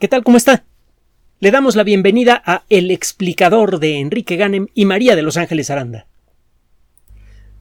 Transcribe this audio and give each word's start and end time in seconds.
¿Qué 0.00 0.08
tal? 0.08 0.24
¿Cómo 0.24 0.36
está? 0.36 0.64
Le 1.38 1.52
damos 1.52 1.76
la 1.76 1.84
bienvenida 1.84 2.42
a 2.44 2.64
El 2.68 2.90
explicador 2.90 3.78
de 3.78 4.00
Enrique 4.00 4.34
Ganem 4.34 4.66
y 4.74 4.86
María 4.86 5.14
de 5.14 5.22
Los 5.22 5.36
Ángeles 5.36 5.70
Aranda. 5.70 6.08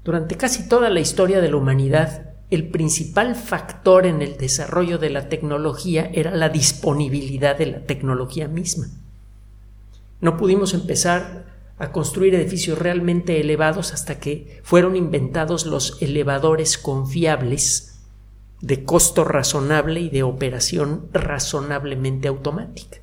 Durante 0.03 0.35
casi 0.35 0.67
toda 0.67 0.89
la 0.89 0.99
historia 0.99 1.41
de 1.41 1.51
la 1.51 1.57
humanidad, 1.57 2.33
el 2.49 2.69
principal 2.69 3.35
factor 3.35 4.07
en 4.07 4.23
el 4.23 4.37
desarrollo 4.37 4.97
de 4.97 5.11
la 5.11 5.29
tecnología 5.29 6.09
era 6.11 6.31
la 6.31 6.49
disponibilidad 6.49 7.55
de 7.55 7.67
la 7.67 7.79
tecnología 7.81 8.47
misma. 8.47 8.87
No 10.19 10.35
pudimos 10.35 10.73
empezar 10.73 11.45
a 11.77 11.91
construir 11.91 12.33
edificios 12.33 12.79
realmente 12.79 13.39
elevados 13.39 13.93
hasta 13.93 14.19
que 14.19 14.59
fueron 14.63 14.95
inventados 14.95 15.67
los 15.67 16.01
elevadores 16.01 16.79
confiables 16.79 17.92
de 18.63 18.85
costo 18.85 19.25
razonable 19.25 19.99
y 19.99 20.09
de 20.09 20.23
operación 20.23 21.09
razonablemente 21.11 22.29
automática. 22.29 22.99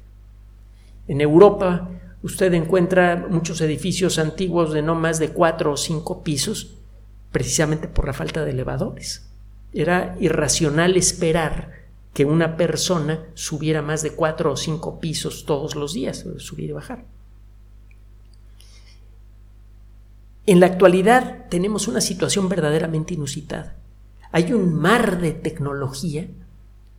En 1.06 1.20
Europa 1.20 1.90
usted 2.22 2.54
encuentra 2.54 3.26
muchos 3.28 3.60
edificios 3.60 4.18
antiguos 4.18 4.72
de 4.72 4.80
no 4.80 4.94
más 4.94 5.18
de 5.18 5.28
cuatro 5.28 5.72
o 5.72 5.76
cinco 5.76 6.24
pisos 6.24 6.78
precisamente 7.30 7.88
por 7.88 8.06
la 8.06 8.14
falta 8.14 8.42
de 8.42 8.52
elevadores. 8.52 9.28
Era 9.74 10.16
irracional 10.18 10.96
esperar 10.96 11.72
que 12.14 12.24
una 12.24 12.56
persona 12.56 13.26
subiera 13.34 13.82
más 13.82 14.02
de 14.02 14.12
cuatro 14.12 14.52
o 14.52 14.56
cinco 14.56 14.98
pisos 14.98 15.44
todos 15.44 15.76
los 15.76 15.92
días, 15.92 16.24
subir 16.38 16.70
y 16.70 16.72
bajar. 16.72 17.04
En 20.46 20.58
la 20.58 20.66
actualidad 20.66 21.48
tenemos 21.50 21.86
una 21.86 22.00
situación 22.00 22.48
verdaderamente 22.48 23.12
inusitada 23.12 23.79
hay 24.32 24.52
un 24.52 24.74
mar 24.74 25.20
de 25.20 25.32
tecnología, 25.32 26.28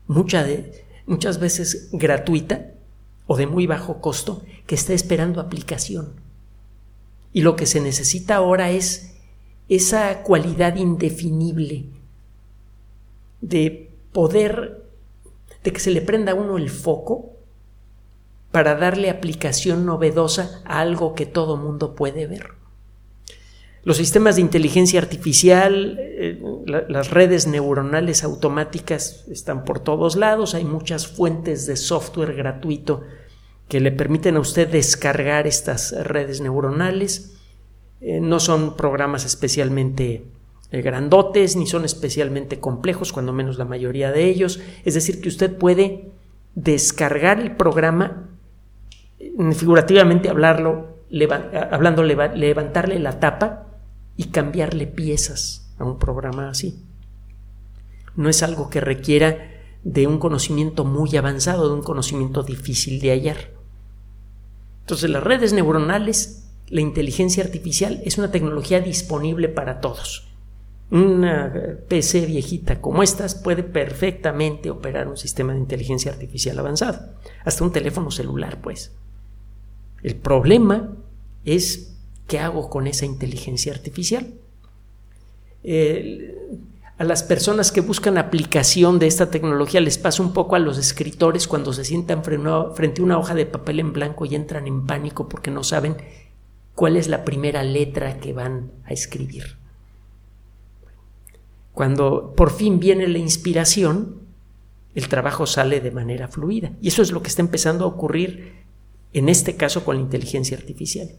muchas 0.07 1.39
veces 1.39 1.89
gratuita 1.91 2.71
o 3.27 3.37
de 3.37 3.47
muy 3.47 3.67
bajo 3.67 4.01
costo, 4.01 4.43
que 4.67 4.75
está 4.75 4.93
esperando 4.93 5.39
aplicación. 5.39 6.13
Y 7.33 7.41
lo 7.41 7.55
que 7.55 7.65
se 7.65 7.79
necesita 7.79 8.35
ahora 8.35 8.71
es 8.71 9.15
esa 9.69 10.23
cualidad 10.23 10.75
indefinible 10.75 11.85
de 13.39 13.89
poder, 14.11 14.83
de 15.63 15.71
que 15.71 15.79
se 15.79 15.91
le 15.91 16.01
prenda 16.01 16.33
a 16.33 16.35
uno 16.35 16.57
el 16.57 16.69
foco 16.69 17.37
para 18.51 18.75
darle 18.75 19.09
aplicación 19.09 19.85
novedosa 19.85 20.61
a 20.65 20.81
algo 20.81 21.15
que 21.15 21.25
todo 21.25 21.55
mundo 21.55 21.95
puede 21.95 22.27
ver. 22.27 22.49
Los 23.83 23.95
sistemas 23.97 24.35
de 24.35 24.41
inteligencia 24.41 24.99
artificial, 24.99 25.97
eh, 26.73 26.85
las 26.89 27.11
redes 27.11 27.47
neuronales 27.47 28.23
automáticas 28.23 29.25
están 29.29 29.63
por 29.65 29.79
todos 29.79 30.15
lados, 30.15 30.53
hay 30.55 30.65
muchas 30.65 31.07
fuentes 31.07 31.65
de 31.65 31.75
software 31.75 32.33
gratuito 32.33 33.01
que 33.67 33.79
le 33.79 33.91
permiten 33.91 34.35
a 34.35 34.39
usted 34.39 34.67
descargar 34.67 35.47
estas 35.47 35.91
redes 36.05 36.41
neuronales. 36.41 37.37
Eh, 38.01 38.19
no 38.19 38.39
son 38.39 38.75
programas 38.75 39.25
especialmente 39.25 40.25
eh, 40.71 40.81
grandotes 40.81 41.55
ni 41.55 41.67
son 41.67 41.85
especialmente 41.85 42.59
complejos, 42.59 43.13
cuando 43.13 43.33
menos 43.33 43.57
la 43.57 43.65
mayoría 43.65 44.11
de 44.11 44.25
ellos. 44.25 44.59
Es 44.83 44.93
decir, 44.93 45.21
que 45.21 45.29
usted 45.29 45.55
puede 45.57 46.11
descargar 46.55 47.39
el 47.39 47.55
programa, 47.55 48.29
figurativamente 49.53 50.29
hablarlo, 50.29 50.97
hablando, 51.71 52.03
levantarle 52.03 52.99
la 52.99 53.19
tapa 53.19 53.67
y 54.17 54.25
cambiarle 54.25 54.87
piezas 54.87 55.70
un 55.83 55.97
programa 55.97 56.49
así. 56.49 56.83
No 58.15 58.29
es 58.29 58.43
algo 58.43 58.69
que 58.69 58.81
requiera 58.81 59.37
de 59.83 60.07
un 60.07 60.19
conocimiento 60.19 60.85
muy 60.85 61.15
avanzado, 61.15 61.67
de 61.67 61.75
un 61.75 61.83
conocimiento 61.83 62.43
difícil 62.43 62.99
de 62.99 63.11
hallar. 63.11 63.51
Entonces 64.81 65.09
las 65.09 65.23
redes 65.23 65.53
neuronales, 65.53 66.49
la 66.67 66.81
inteligencia 66.81 67.43
artificial 67.43 68.01
es 68.05 68.17
una 68.17 68.31
tecnología 68.31 68.79
disponible 68.79 69.49
para 69.49 69.79
todos. 69.79 70.27
Una 70.91 71.53
PC 71.87 72.25
viejita 72.25 72.81
como 72.81 73.01
estas 73.01 73.35
puede 73.35 73.63
perfectamente 73.63 74.69
operar 74.69 75.07
un 75.07 75.15
sistema 75.15 75.53
de 75.53 75.59
inteligencia 75.59 76.11
artificial 76.11 76.59
avanzado, 76.59 77.13
hasta 77.45 77.63
un 77.63 77.71
teléfono 77.71 78.11
celular, 78.11 78.59
pues. 78.61 78.91
El 80.03 80.15
problema 80.15 80.97
es 81.45 81.91
¿Qué 82.31 82.39
hago 82.39 82.69
con 82.69 82.87
esa 82.87 83.05
inteligencia 83.05 83.73
artificial? 83.73 84.35
A 85.63 87.03
las 87.03 87.23
personas 87.23 87.71
que 87.71 87.81
buscan 87.81 88.17
aplicación 88.17 88.99
de 88.99 89.07
esta 89.07 89.31
tecnología 89.31 89.81
les 89.81 89.97
pasa 89.97 90.21
un 90.21 90.33
poco 90.33 90.55
a 90.55 90.59
los 90.59 90.77
escritores 90.77 91.47
cuando 91.47 91.73
se 91.73 91.83
sientan 91.83 92.23
frente 92.23 93.01
a 93.01 93.03
una 93.03 93.17
hoja 93.17 93.33
de 93.33 93.45
papel 93.45 93.79
en 93.79 93.93
blanco 93.93 94.25
y 94.25 94.35
entran 94.35 94.67
en 94.67 94.85
pánico 94.85 95.27
porque 95.27 95.51
no 95.51 95.63
saben 95.63 95.97
cuál 96.75 96.97
es 96.97 97.07
la 97.07 97.25
primera 97.25 97.63
letra 97.63 98.19
que 98.19 98.33
van 98.33 98.71
a 98.85 98.93
escribir. 98.93 99.57
Cuando 101.73 102.33
por 102.35 102.51
fin 102.51 102.79
viene 102.79 103.07
la 103.07 103.17
inspiración, 103.17 104.21
el 104.93 105.07
trabajo 105.07 105.47
sale 105.47 105.79
de 105.79 105.91
manera 105.91 106.27
fluida. 106.27 106.73
Y 106.81 106.89
eso 106.89 107.01
es 107.01 107.11
lo 107.11 107.21
que 107.21 107.29
está 107.29 107.41
empezando 107.41 107.85
a 107.85 107.87
ocurrir 107.87 108.61
en 109.13 109.29
este 109.29 109.55
caso 109.55 109.83
con 109.83 109.95
la 109.95 110.01
inteligencia 110.01 110.57
artificial. 110.57 111.11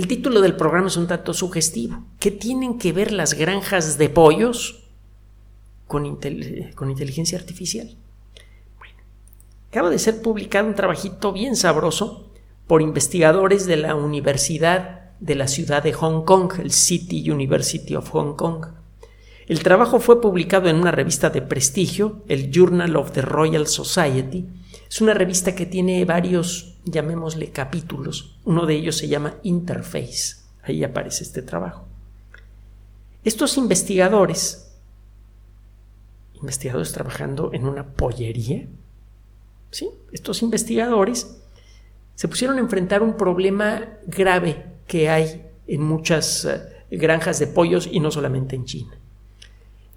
El 0.00 0.08
título 0.08 0.40
del 0.40 0.56
programa 0.56 0.86
es 0.86 0.96
un 0.96 1.06
tanto 1.06 1.34
sugestivo. 1.34 2.02
¿Qué 2.18 2.30
tienen 2.30 2.78
que 2.78 2.90
ver 2.90 3.12
las 3.12 3.34
granjas 3.34 3.98
de 3.98 4.08
pollos 4.08 4.88
con, 5.86 6.06
inteligencia 6.06 7.36
artificial? 7.36 7.98
Bueno, 8.78 8.94
acaba 9.68 9.90
de 9.90 9.98
ser 9.98 10.22
publicado 10.22 10.68
un 10.68 10.74
trabajito 10.74 11.34
bien 11.34 11.54
sabroso 11.54 12.30
por 12.66 12.80
investigadores 12.80 13.66
de 13.66 13.76
la 13.76 13.94
Universidad 13.94 15.10
de 15.20 15.34
la 15.34 15.48
ciudad 15.48 15.82
de 15.82 15.92
Hong 15.92 16.24
Kong, 16.24 16.54
el 16.60 16.70
City 16.70 17.30
University 17.30 17.94
of 17.94 18.08
Hong 18.08 18.36
Kong. 18.36 18.68
El 19.48 19.62
trabajo 19.62 20.00
fue 20.00 20.22
publicado 20.22 20.70
en 20.70 20.76
una 20.76 20.92
revista 20.92 21.28
de 21.28 21.42
prestigio, 21.42 22.22
el 22.26 22.50
Journal 22.50 22.96
of 22.96 23.12
the 23.12 23.20
Royal 23.20 23.66
Society. 23.66 24.48
Es 24.88 25.02
una 25.02 25.12
revista 25.12 25.54
que 25.54 25.66
tiene 25.66 26.06
varios 26.06 26.69
llamémosle 26.84 27.50
capítulos. 27.50 28.38
Uno 28.44 28.66
de 28.66 28.74
ellos 28.74 28.96
se 28.96 29.08
llama 29.08 29.34
Interface. 29.42 30.36
Ahí 30.62 30.84
aparece 30.84 31.24
este 31.24 31.42
trabajo. 31.42 31.86
Estos 33.24 33.56
investigadores, 33.56 34.72
investigadores 36.34 36.92
trabajando 36.92 37.50
en 37.52 37.66
una 37.66 37.92
pollería, 37.92 38.66
¿sí? 39.70 39.90
estos 40.12 40.42
investigadores 40.42 41.38
se 42.14 42.28
pusieron 42.28 42.56
a 42.56 42.60
enfrentar 42.60 43.02
un 43.02 43.16
problema 43.16 43.88
grave 44.06 44.66
que 44.86 45.08
hay 45.08 45.46
en 45.66 45.82
muchas 45.82 46.44
eh, 46.44 46.62
granjas 46.90 47.38
de 47.38 47.46
pollos 47.46 47.88
y 47.90 48.00
no 48.00 48.10
solamente 48.10 48.56
en 48.56 48.64
China. 48.64 48.99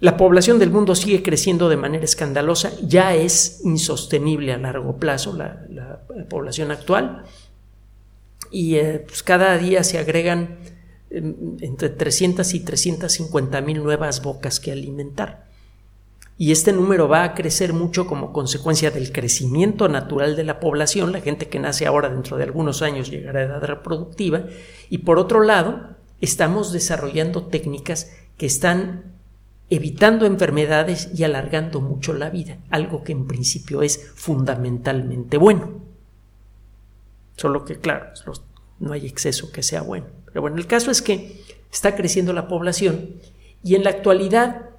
La 0.00 0.16
población 0.16 0.58
del 0.58 0.70
mundo 0.70 0.94
sigue 0.94 1.22
creciendo 1.22 1.68
de 1.68 1.76
manera 1.76 2.04
escandalosa, 2.04 2.72
ya 2.82 3.14
es 3.14 3.60
insostenible 3.64 4.52
a 4.52 4.58
largo 4.58 4.96
plazo 4.96 5.36
la, 5.36 5.66
población 6.28 6.70
actual. 6.70 7.24
Y 8.50 8.76
eh, 8.76 9.04
pues 9.06 9.22
cada 9.22 9.56
día 9.58 9.82
se 9.82 9.98
agregan 9.98 10.58
em, 11.10 11.56
entre 11.60 11.88
300 11.88 12.54
y 12.54 12.60
350 12.60 13.60
mil 13.62 13.82
nuevas 13.82 14.22
bocas 14.22 14.60
que 14.60 14.72
alimentar. 14.72 15.44
Y 16.36 16.50
este 16.50 16.72
número 16.72 17.08
va 17.08 17.22
a 17.22 17.34
crecer 17.34 17.72
mucho 17.72 18.06
como 18.06 18.32
consecuencia 18.32 18.90
del 18.90 19.12
crecimiento 19.12 19.88
natural 19.88 20.34
de 20.34 20.42
la 20.42 20.58
población, 20.58 21.12
la 21.12 21.20
gente 21.20 21.48
que 21.48 21.60
nace 21.60 21.86
ahora 21.86 22.08
dentro 22.08 22.36
de 22.36 22.42
algunos 22.42 22.82
años 22.82 23.08
llegará 23.08 23.40
a 23.40 23.44
edad 23.44 23.62
reproductiva, 23.62 24.46
y 24.90 24.98
por 24.98 25.20
otro 25.20 25.44
lado, 25.44 25.94
estamos 26.20 26.72
desarrollando 26.72 27.46
técnicas 27.46 28.10
que 28.36 28.46
están 28.46 29.14
evitando 29.70 30.26
enfermedades 30.26 31.10
y 31.14 31.24
alargando 31.24 31.80
mucho 31.80 32.12
la 32.12 32.30
vida, 32.30 32.58
algo 32.70 33.02
que 33.02 33.12
en 33.12 33.26
principio 33.26 33.82
es 33.82 34.10
fundamentalmente 34.14 35.36
bueno. 35.36 35.80
Solo 37.36 37.64
que, 37.64 37.78
claro, 37.80 38.06
no 38.78 38.92
hay 38.92 39.06
exceso 39.06 39.50
que 39.50 39.62
sea 39.62 39.82
bueno. 39.82 40.06
Pero 40.26 40.42
bueno, 40.42 40.56
el 40.56 40.66
caso 40.66 40.90
es 40.90 41.02
que 41.02 41.40
está 41.72 41.96
creciendo 41.96 42.32
la 42.32 42.48
población 42.48 43.16
y 43.62 43.74
en 43.74 43.84
la 43.84 43.90
actualidad 43.90 44.70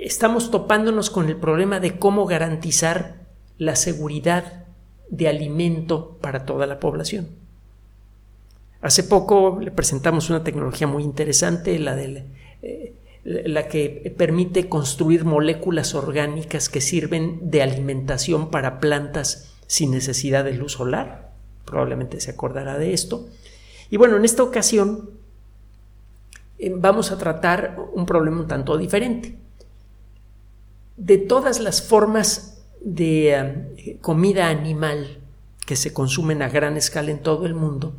estamos 0.00 0.50
topándonos 0.50 1.10
con 1.10 1.28
el 1.28 1.36
problema 1.36 1.80
de 1.80 1.98
cómo 1.98 2.26
garantizar 2.26 3.26
la 3.58 3.76
seguridad 3.76 4.64
de 5.10 5.28
alimento 5.28 6.18
para 6.20 6.44
toda 6.44 6.66
la 6.66 6.80
población. 6.80 7.28
Hace 8.80 9.02
poco 9.02 9.58
le 9.60 9.70
presentamos 9.70 10.30
una 10.30 10.44
tecnología 10.44 10.86
muy 10.86 11.02
interesante, 11.02 11.78
la 11.78 11.96
del 11.96 12.26
eh, 12.62 12.94
la 13.24 13.68
que 13.68 14.14
permite 14.16 14.68
construir 14.68 15.24
moléculas 15.24 15.94
orgánicas 15.94 16.68
que 16.68 16.82
sirven 16.82 17.50
de 17.50 17.62
alimentación 17.62 18.50
para 18.50 18.80
plantas 18.80 19.54
sin 19.66 19.90
necesidad 19.90 20.44
de 20.44 20.52
luz 20.52 20.72
solar. 20.72 21.32
Probablemente 21.64 22.20
se 22.20 22.30
acordará 22.30 22.78
de 22.78 22.92
esto. 22.92 23.26
Y 23.90 23.96
bueno, 23.96 24.16
en 24.16 24.26
esta 24.26 24.42
ocasión 24.42 25.10
eh, 26.58 26.72
vamos 26.74 27.12
a 27.12 27.18
tratar 27.18 27.78
un 27.94 28.06
problema 28.06 28.40
un 28.40 28.48
tanto 28.48 28.76
diferente. 28.76 29.38
de 30.96 31.18
todas 31.18 31.58
las 31.58 31.82
formas 31.82 32.62
de 32.80 33.34
eh, 33.34 33.98
comida 34.00 34.48
animal 34.48 35.18
que 35.66 35.74
se 35.74 35.92
consumen 35.92 36.40
a 36.42 36.48
gran 36.48 36.76
escala 36.76 37.10
en 37.10 37.20
todo 37.20 37.46
el 37.46 37.54
mundo, 37.54 37.94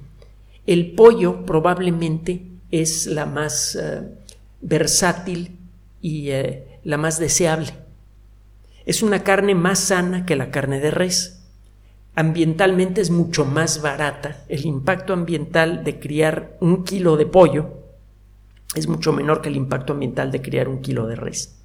el 0.66 0.94
pollo 0.94 1.46
probablemente 1.46 2.44
es 2.72 3.08
la 3.08 3.26
más 3.26 3.76
eh, 3.76 4.04
versátil 4.62 5.58
y 6.02 6.30
eh, 6.30 6.80
la 6.84 6.98
más 6.98 7.20
deseable. 7.20 7.74
Es 8.86 9.02
una 9.02 9.24
carne 9.24 9.56
más 9.56 9.80
sana 9.80 10.26
que 10.26 10.36
la 10.36 10.52
carne 10.52 10.80
de 10.80 10.92
res. 10.92 11.44
Ambientalmente 12.14 13.02
es 13.02 13.10
mucho 13.10 13.46
más 13.46 13.82
barata. 13.82 14.44
El 14.48 14.66
impacto 14.66 15.14
ambiental 15.14 15.84
de 15.84 16.00
criar 16.00 16.58
un 16.62 16.84
kilo 16.84 17.18
de 17.18 17.26
pollo 17.26 17.86
es 18.76 18.88
mucho 18.88 19.14
menor 19.14 19.42
que 19.42 19.50
el 19.50 19.56
impacto 19.56 19.94
ambiental 19.94 20.32
de 20.32 20.42
criar 20.42 20.68
un 20.68 20.82
kilo 20.82 21.08
de 21.08 21.16
res. 21.16 21.56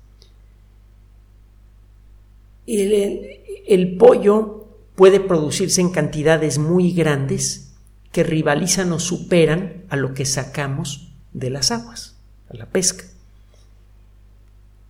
el 2.66 3.96
pollo 3.98 4.69
puede 4.94 5.19
producirse 5.19 5.81
en 5.81 5.90
cantidades 5.90 6.58
muy 6.58 6.93
grandes 6.93 7.70
que 8.12 8.22
rivalizan 8.22 8.93
o 8.93 8.98
superan 8.98 9.84
a 9.88 9.96
lo 9.96 10.14
que 10.14 10.25
sacamos 10.25 11.14
de 11.32 11.50
las 11.50 11.70
aguas, 11.70 12.19
la 12.58 12.67
pesca. 12.67 13.05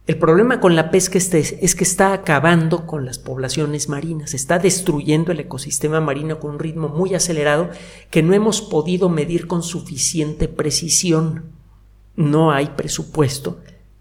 El 0.07 0.19
problema 0.19 0.59
con 0.59 0.75
la 0.75 0.91
pesca 0.91 1.19
es 1.19 1.75
que 1.75 1.85
está 1.85 2.12
acabando 2.12 2.85
con 2.87 3.05
las 3.05 3.19
poblaciones 3.19 3.89
marinas, 3.89 4.35
está 4.35 4.59
destruyendo 4.59 5.31
el 5.31 5.39
ecosistema 5.39 6.01
marino 6.01 6.41
con 6.41 6.53
un 6.53 6.59
ritmo 6.59 6.89
muy 6.89 7.15
acelerado 7.15 7.71
que 8.11 8.23
no 8.23 8.35
hemos 8.35 8.61
podido 8.61 9.09
medir 9.09 9.47
con 9.47 9.62
suficiente 9.62 10.49
precisión. 10.49 11.45
No 12.17 12.51
hay 12.51 12.71
presupuesto 12.77 13.61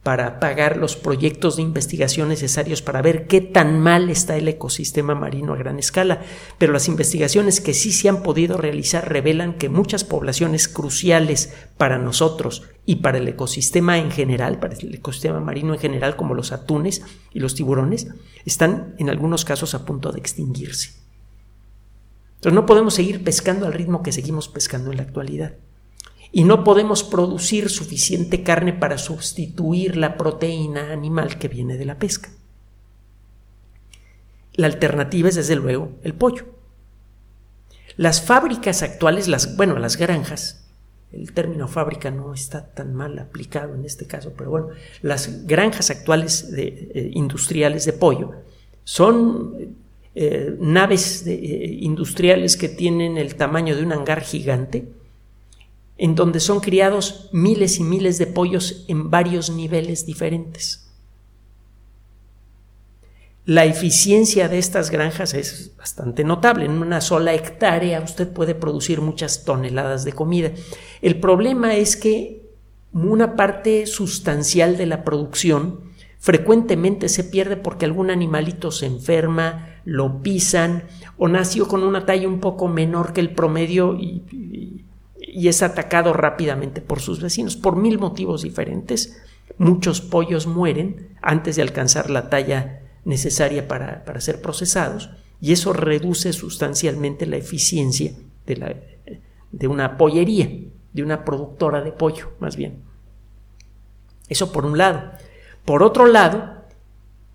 para 0.09 0.39
pagar 0.39 0.77
los 0.77 0.95
proyectos 0.95 1.55
de 1.55 1.61
investigación 1.61 2.29
necesarios 2.29 2.81
para 2.81 3.03
ver 3.03 3.27
qué 3.27 3.41
tan 3.41 3.79
mal 3.79 4.09
está 4.09 4.37
el 4.37 4.47
ecosistema 4.47 5.13
marino 5.13 5.53
a 5.53 5.57
gran 5.57 5.77
escala, 5.77 6.23
pero 6.57 6.73
las 6.73 6.87
investigaciones 6.87 7.61
que 7.61 7.75
sí 7.75 7.91
se 7.91 8.09
han 8.09 8.23
podido 8.23 8.57
realizar 8.57 9.07
revelan 9.07 9.53
que 9.53 9.69
muchas 9.69 10.03
poblaciones 10.03 10.67
cruciales 10.67 11.53
para 11.77 11.99
nosotros 11.99 12.63
y 12.87 12.95
para 12.95 13.19
el 13.19 13.27
ecosistema 13.27 13.99
en 13.99 14.09
general, 14.09 14.57
para 14.57 14.73
el 14.73 14.95
ecosistema 14.95 15.41
marino 15.41 15.75
en 15.75 15.79
general, 15.79 16.15
como 16.15 16.33
los 16.33 16.53
atunes 16.53 17.03
y 17.31 17.39
los 17.39 17.53
tiburones, 17.53 18.07
están 18.45 18.95
en 18.97 19.11
algunos 19.11 19.45
casos 19.45 19.75
a 19.75 19.85
punto 19.85 20.11
de 20.11 20.17
extinguirse. 20.21 20.93
Entonces 22.37 22.55
no 22.55 22.65
podemos 22.65 22.95
seguir 22.95 23.23
pescando 23.23 23.67
al 23.67 23.73
ritmo 23.73 24.01
que 24.01 24.11
seguimos 24.11 24.47
pescando 24.47 24.89
en 24.89 24.97
la 24.97 25.03
actualidad 25.03 25.53
y 26.31 26.43
no 26.43 26.63
podemos 26.63 27.03
producir 27.03 27.69
suficiente 27.69 28.43
carne 28.43 28.73
para 28.73 28.97
sustituir 28.97 29.97
la 29.97 30.17
proteína 30.17 30.91
animal 30.91 31.37
que 31.37 31.47
viene 31.47 31.77
de 31.77 31.85
la 31.85 31.97
pesca. 31.97 32.29
La 34.53 34.67
alternativa 34.67 35.29
es 35.29 35.35
desde 35.35 35.55
luego 35.55 35.91
el 36.03 36.13
pollo. 36.13 36.45
Las 37.97 38.21
fábricas 38.21 38.83
actuales, 38.83 39.27
las, 39.27 39.57
bueno, 39.57 39.77
las 39.79 39.97
granjas, 39.97 40.67
el 41.11 41.33
término 41.33 41.67
fábrica 41.67 42.11
no 42.11 42.33
está 42.33 42.65
tan 42.67 42.93
mal 42.93 43.17
aplicado 43.17 43.73
en 43.73 43.83
este 43.83 44.05
caso, 44.05 44.33
pero 44.37 44.51
bueno, 44.51 44.67
las 45.01 45.47
granjas 45.47 45.89
actuales 45.89 46.53
eh, 46.55 47.11
industriales 47.13 47.85
de 47.85 47.93
pollo 47.93 48.31
son 48.83 49.75
eh, 50.13 50.55
naves 50.59 51.25
eh, 51.25 51.77
industriales 51.81 52.57
que 52.57 52.69
tienen 52.69 53.17
el 53.17 53.35
tamaño 53.35 53.75
de 53.75 53.83
un 53.83 53.91
hangar 53.91 54.21
gigante, 54.21 54.87
en 55.99 56.15
donde 56.15 56.39
son 56.39 56.61
criados 56.61 57.29
miles 57.33 57.77
y 57.77 57.83
miles 57.83 58.17
de 58.17 58.25
pollos 58.25 58.85
en 58.87 59.11
varios 59.11 59.49
niveles 59.51 60.05
diferentes. 60.05 60.89
La 63.45 63.65
eficiencia 63.65 64.47
de 64.47 64.59
estas 64.59 64.91
granjas 64.91 65.33
es 65.33 65.75
bastante 65.77 66.23
notable. 66.23 66.65
En 66.65 66.71
una 66.71 67.01
sola 67.01 67.33
hectárea 67.33 67.99
usted 67.99 68.31
puede 68.31 68.55
producir 68.55 69.01
muchas 69.01 69.43
toneladas 69.43 70.05
de 70.05 70.13
comida. 70.13 70.51
El 71.01 71.19
problema 71.19 71.75
es 71.75 71.97
que 71.97 72.47
una 72.93 73.35
parte 73.35 73.85
sustancial 73.85 74.77
de 74.77 74.85
la 74.85 75.03
producción 75.03 75.81
frecuentemente 76.17 77.09
se 77.09 77.23
pierde 77.25 77.57
porque 77.57 77.85
algún 77.85 78.09
animalito 78.09 78.71
se 78.71 78.85
enferma, 78.85 79.81
lo 79.83 80.21
pisan 80.21 80.83
o 81.17 81.27
nació 81.27 81.67
con 81.67 81.83
una 81.83 82.05
talla 82.05 82.27
un 82.27 82.39
poco 82.39 82.67
menor 82.67 83.13
que 83.13 83.21
el 83.21 83.33
promedio 83.33 83.95
y, 83.95 84.68
es 85.33 85.61
atacado 85.61 86.13
rápidamente 86.13 86.81
por 86.81 86.99
sus 86.99 87.21
vecinos 87.21 87.55
por 87.55 87.75
mil 87.75 87.99
motivos 87.99 88.41
diferentes. 88.41 89.21
Muchos 89.57 90.01
pollos 90.01 90.47
mueren 90.47 91.09
antes 91.21 91.55
de 91.55 91.61
alcanzar 91.61 92.09
la 92.09 92.29
talla 92.29 92.81
necesaria 93.05 93.67
para, 93.67 94.03
ser 94.21 94.41
procesados 94.41 95.09
y 95.41 95.53
eso 95.53 95.73
reduce 95.73 96.33
sustancialmente 96.33 97.25
la 97.25 97.37
eficiencia 97.37 98.13
de, 98.45 98.57
la, 98.57 98.75
de 99.51 99.67
una 99.67 99.97
pollería, 99.97 100.49
de 100.93 101.03
una 101.03 101.23
productora 101.25 101.81
de 101.81 101.91
pollo, 101.91 102.31
más 102.39 102.55
bien. 102.55 102.83
Eso 104.27 104.51
por 104.51 104.65
un 104.65 104.77
lado. 104.77 105.11
Por 105.65 105.83
otro 105.83 106.05
lado, 106.05 106.59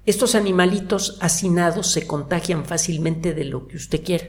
estos 0.06 0.34
animalitos 0.34 1.18
hacinados 1.20 1.90
se 1.90 2.06
contagian 2.06 2.64
fácilmente 2.64 3.34
de 3.34 3.44
lo 3.44 3.66
que 3.66 3.76
usted 3.76 4.04
quiera. 4.04 4.28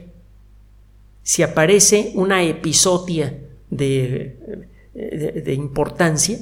Si 1.22 1.42
aparece 1.42 2.12
una 2.14 2.42
episodia 2.42 3.45
de, 3.70 4.36
importancia, 5.54 6.38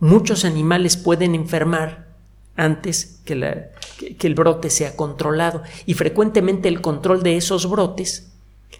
muchos 0.00 0.44
animales 0.44 0.96
pueden 0.96 1.34
enfermar 1.34 2.08
antes 2.56 3.20
que, 3.24 3.70
que, 4.18 4.26
el 4.26 4.34
brote 4.34 4.68
sea 4.68 4.94
controlado 4.94 5.62
y 5.86 5.94
frecuentemente 5.94 6.68
el 6.68 6.80
control 6.82 7.22
de 7.22 7.36
esos 7.36 7.68
brotes 7.70 8.30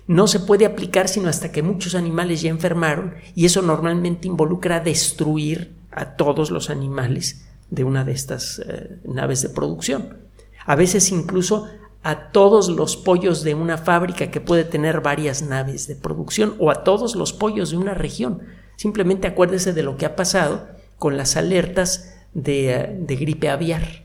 no 0.06 0.26
se 0.26 0.40
puede 0.40 0.66
aplicar 0.66 1.08
sino 1.08 1.28
hasta 1.28 1.52
que 1.52 1.62
muchos 1.62 1.94
animales 1.94 2.42
ya 2.42 2.50
enfermaron 2.50 3.14
y 3.34 3.46
eso 3.46 3.62
normalmente 3.62 4.28
involucra 4.28 4.80
destruir 4.80 5.72
a 5.90 6.16
todos 6.16 6.50
los 6.50 6.70
animales 6.70 7.46
de 7.70 7.84
una 7.84 8.04
de 8.04 8.12
estas 8.12 8.58
eh, 8.58 8.98
naves 9.04 9.42
de 9.42 9.48
producción. 9.48 10.18
A 10.66 10.76
veces 10.76 11.10
incluso 11.10 11.68
a 12.02 12.30
todos 12.32 12.68
los 12.68 12.96
pollos 12.96 13.44
de 13.44 13.54
una 13.54 13.78
fábrica 13.78 14.30
que 14.30 14.40
puede 14.40 14.64
tener 14.64 15.00
varias 15.00 15.42
naves 15.42 15.86
de 15.86 15.94
producción 15.94 16.56
o 16.58 16.70
a 16.70 16.82
todos 16.82 17.14
los 17.14 17.32
pollos 17.32 17.70
de 17.70 17.76
una 17.76 17.94
región. 17.94 18.42
Simplemente 18.76 19.28
acuérdese 19.28 19.72
de 19.72 19.82
lo 19.82 19.96
que 19.96 20.06
ha 20.06 20.16
pasado 20.16 20.66
con 20.98 21.16
las 21.16 21.36
alertas 21.36 22.16
de, 22.34 22.74
eh, 22.74 23.04
gripe 23.06 23.48
aviar. 23.48 24.04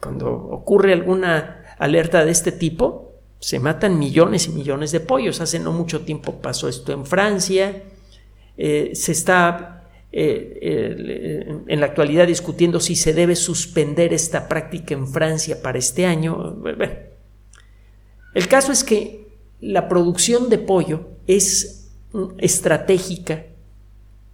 Cuando 0.00 0.32
ocurre 0.32 0.92
alguna 0.92 1.64
alerta 1.78 2.24
de 2.24 2.30
este 2.30 2.52
tipo, 2.52 3.12
se 3.38 3.60
matan 3.60 3.98
millones 3.98 4.46
y 4.46 4.50
millones 4.50 4.90
de 4.90 5.00
pollos. 5.00 5.40
Hace 5.40 5.58
no 5.58 5.72
mucho 5.72 6.00
tiempo 6.04 6.40
pasó 6.40 6.68
esto 6.68 6.92
en 6.92 7.06
Francia. 7.06 7.82
Eh, 8.56 8.92
se 8.94 9.12
está 9.12 9.73
eh, 10.16 11.44
en 11.66 11.80
la 11.80 11.86
actualidad 11.86 12.28
discutiendo 12.28 12.78
si 12.78 12.94
se 12.94 13.12
debe 13.12 13.34
suspender 13.34 14.12
esta 14.12 14.46
práctica 14.46 14.94
en 14.94 15.08
Francia 15.08 15.60
para 15.60 15.76
este 15.76 16.06
año. 16.06 16.62
El 18.32 18.46
caso 18.46 18.70
es 18.70 18.84
que 18.84 19.26
la 19.60 19.88
producción 19.88 20.50
de 20.50 20.58
pollo 20.58 21.08
es 21.26 21.90
estratégica 22.38 23.46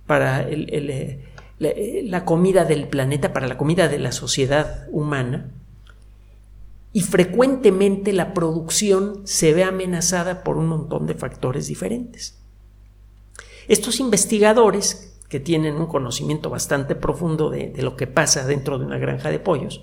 para 0.07 0.47
eh, 0.51 2.03
la 2.05 2.27
comida 2.27 2.67
del 2.67 2.87
planeta, 2.87 3.33
para 3.33 3.49
la 3.49 3.57
comida 3.57 3.89
de 3.89 4.01
la 4.01 4.13
sociedad 4.13 4.87
humana, 4.91 5.51
y 6.93 7.01
frecuentemente 7.01 8.13
la 8.13 8.35
producción 8.35 9.23
se 9.25 9.55
ve 9.55 9.65
amenazada 9.65 10.43
por 10.45 10.59
un 10.59 10.67
montón 10.67 11.07
de 11.07 11.15
factores 11.15 11.69
diferentes. 11.69 12.37
Estos 13.67 13.99
investigadores 13.99 15.10
que 15.31 15.41
tienen 15.41 15.77
un 15.77 15.87
conocimiento 15.87 16.51
bastante 16.51 16.97
profundo 16.97 17.51
de, 17.51 17.73
lo 17.79 17.97
que 17.97 18.09
pasa 18.09 18.47
dentro 18.47 18.79
de 18.79 18.85
una 18.85 18.99
granja 18.99 19.31
de 19.31 19.39
pollos, 19.39 19.81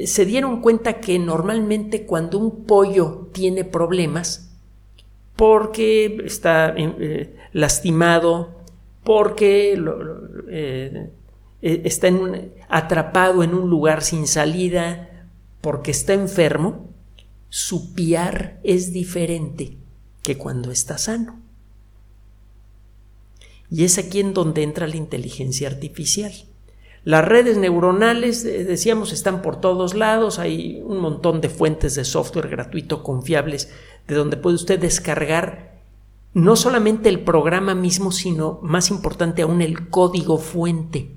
se 0.00 0.26
dieron 0.26 0.60
cuenta 0.60 1.00
que 1.00 1.18
normalmente 1.20 2.04
cuando 2.04 2.38
un 2.38 2.64
pollo 2.64 3.28
tiene 3.32 3.64
problemas, 3.64 4.52
porque 5.36 6.18
está 6.24 6.74
eh, 6.76 7.36
lastimado, 7.52 8.56
porque 9.04 9.80
eh, 10.48 11.10
eh, 11.62 11.82
está 11.84 12.08
atrapado 12.68 13.44
en 13.44 13.54
un 13.54 13.70
lugar 13.70 14.02
sin 14.02 14.26
salida, 14.26 15.28
porque 15.60 15.92
está 15.92 16.14
enfermo, 16.14 16.90
su 17.48 17.94
piar 17.94 18.58
es 18.64 18.92
diferente 18.92 19.76
que 20.22 20.36
cuando 20.36 20.72
está 20.72 20.98
sano. 20.98 21.45
Y 23.70 23.84
es 23.84 23.98
aquí 23.98 24.20
en 24.20 24.34
donde 24.34 24.62
entra 24.62 24.86
la 24.86 24.96
inteligencia 24.96 25.68
artificial. 25.68 26.32
Las 27.04 27.24
redes 27.24 27.56
neuronales, 27.56 28.44
eh, 28.44 28.64
decíamos, 28.64 29.12
están 29.12 29.40
por 29.40 29.60
todos 29.60 29.94
lados, 29.94 30.38
hay 30.38 30.82
un 30.84 30.98
montón 30.98 31.40
de 31.40 31.48
fuentes 31.48 31.94
de 31.94 32.04
software 32.04 32.48
gratuito 32.48 33.02
confiables 33.02 33.70
de 34.08 34.14
donde 34.16 34.36
puede 34.36 34.56
usted 34.56 34.80
descargar 34.80 35.76
no 36.34 36.56
solamente 36.56 37.08
el 37.08 37.20
programa 37.20 37.74
mismo, 37.74 38.12
sino, 38.12 38.58
más 38.62 38.90
importante 38.90 39.42
aún, 39.42 39.62
el 39.62 39.88
código 39.88 40.38
fuente. 40.38 41.12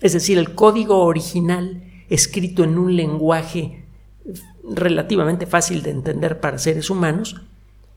Es 0.00 0.12
decir, 0.12 0.38
el 0.38 0.54
código 0.54 1.04
original 1.04 1.84
escrito 2.08 2.64
en 2.64 2.78
un 2.78 2.96
lenguaje 2.96 3.84
relativamente 4.64 5.46
fácil 5.46 5.82
de 5.82 5.90
entender 5.90 6.40
para 6.40 6.58
seres 6.58 6.90
humanos 6.90 7.42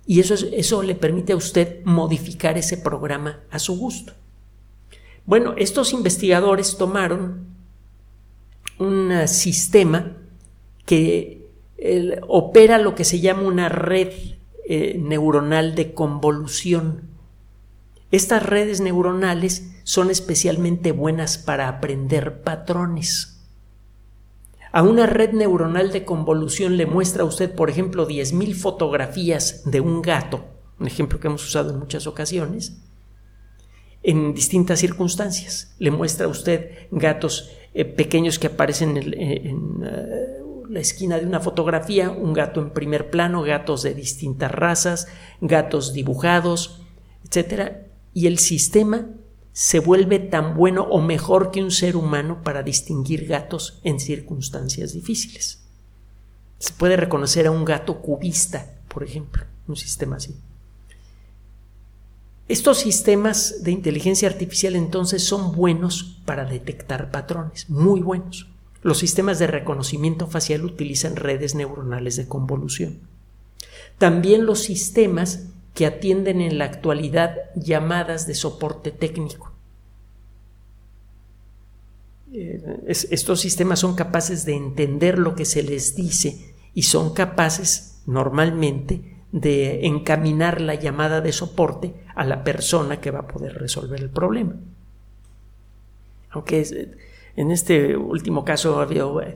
y 0.10 0.22
eso, 0.22 0.34
eso 0.34 0.82
le 0.82 0.96
permite 0.96 1.34
a 1.34 1.36
usted 1.36 1.86
modificar 1.86 2.58
ese 2.58 2.78
programa 2.78 3.42
a 3.52 3.60
su 3.60 3.78
gusto. 3.78 4.14
Bueno, 5.28 5.54
estos 5.56 5.94
investigadores 5.94 6.78
tomaron 6.78 7.46
un 8.80 9.28
sistema 9.28 10.18
que 10.88 11.48
opera 12.28 12.80
lo 12.80 12.96
que 12.96 13.06
se 13.06 13.20
llama 13.20 13.44
una 13.44 13.70
red 13.70 14.12
eh, 14.68 14.98
neuronal 15.00 15.76
de 15.76 15.94
convolución. 15.94 17.04
Estas 18.10 18.42
redes 18.42 18.82
neuronales 18.82 19.70
son 19.84 20.10
especialmente 20.10 20.92
buenas 20.92 21.38
para 21.38 21.68
aprender 21.68 22.42
patrones. 22.42 23.39
A 24.72 24.84
una 24.84 25.08
red 25.08 25.32
neuronal 25.34 25.92
de 25.92 26.06
convolución 26.06 26.78
le 26.78 26.86
muestra 26.86 27.24
a 27.24 27.26
usted, 27.26 27.54
por 27.56 27.70
ejemplo, 27.70 28.08
10.000 28.08 28.54
fotografías 28.54 29.64
de 29.66 29.82
un 29.82 30.02
gato, 30.02 30.46
un 30.80 30.86
ejemplo 30.86 31.20
que 31.20 31.28
hemos 31.28 31.46
usado 31.46 31.72
en 31.72 31.80
muchas 31.80 32.06
ocasiones, 32.06 32.78
en 34.04 34.34
distintas 34.34 34.80
circunstancias. 34.80 35.76
Le 35.80 35.90
muestra 35.90 36.28
a 36.28 36.30
usted 36.30 36.88
gatos 36.92 37.52
eh, 37.74 37.84
pequeños 37.84 38.38
que 38.38 38.48
aparecen 38.48 38.98
en, 38.98 39.14
eh, 39.84 40.40
la 40.70 40.80
esquina 40.80 41.18
de 41.18 41.26
una 41.26 41.40
fotografía, 41.40 42.12
un 42.12 42.34
gato 42.34 42.62
en 42.62 42.70
primer 42.70 43.10
plano, 43.10 43.42
gatos 43.42 43.82
de 43.82 43.96
distintas 43.96 44.52
razas, 44.52 45.08
gatos 45.42 45.94
dibujados, 45.94 46.84
etc. 47.26 47.74
Y 48.14 48.28
el 48.28 48.38
sistema 48.38 49.08
se 49.60 49.82
vuelve 49.82 50.20
tan 50.20 50.56
bueno 50.56 50.84
o 50.84 51.02
mejor 51.02 51.52
que 51.52 51.62
un 51.62 51.70
ser 51.70 51.98
humano 51.98 52.44
para 52.46 52.64
distinguir 52.64 53.26
gatos 53.26 53.82
en 53.84 54.00
circunstancias 54.00 54.94
difíciles. 54.94 55.60
Se 56.60 56.72
puede 56.72 56.96
reconocer 56.96 57.46
a 57.46 57.52
un 57.52 57.66
gato 57.66 58.00
cubista, 58.02 58.78
por 58.88 59.04
ejemplo, 59.04 59.44
un 59.68 59.76
sistema 59.76 60.16
así. 60.16 60.34
Estos 62.48 62.78
sistemas 62.78 63.62
de 63.62 63.72
inteligencia 63.72 64.30
artificial 64.30 64.78
entonces 64.78 65.26
son 65.26 65.54
buenos 65.54 66.22
para 66.24 66.46
detectar 66.46 67.12
patrones, 67.12 67.70
muy 67.70 68.00
buenos. 68.00 68.48
Los 68.82 69.00
sistemas 69.00 69.40
de 69.40 69.48
reconocimiento 69.48 70.28
facial 70.28 70.64
utilizan 70.64 71.18
redes 71.18 71.54
neuronales 71.54 72.16
de 72.16 72.30
convolución. 72.30 73.02
También 73.98 74.46
los 74.46 74.60
sistemas 74.60 75.48
que 75.74 75.86
atienden 75.86 76.40
en 76.42 76.58
la 76.58 76.66
actualidad 76.66 77.36
llamadas 77.56 78.26
de 78.26 78.36
soporte 78.36 78.92
técnico. 78.92 79.49
Eh, 82.32 82.62
estos 82.88 83.40
sistemas 83.40 83.80
son 83.80 83.96
capaces 83.96 84.46
de 84.46 84.56
entender 84.56 85.18
lo 85.18 85.36
que 85.36 85.46
se 85.46 85.64
les 85.64 85.96
dice 85.96 86.54
y 86.74 86.84
son 86.84 87.14
capaces 87.14 88.02
normalmente 88.06 89.18
de 89.32 89.86
encaminar 89.86 90.62
la 90.62 90.76
llamada 90.76 91.22
de 91.22 91.32
soporte 91.32 91.94
a 92.16 92.26
la 92.26 92.44
persona 92.44 93.00
que 93.00 93.12
va 93.12 93.20
a 93.20 93.28
poder 93.28 93.54
resolver 93.54 94.00
el 94.00 94.10
problema. 94.10 94.56
Aunque 96.32 96.96
en 97.36 97.52
este 97.52 97.98
último 97.98 98.46
caso 98.46 98.80
ha 98.80 98.84
habido 98.84 99.22
eh, 99.22 99.36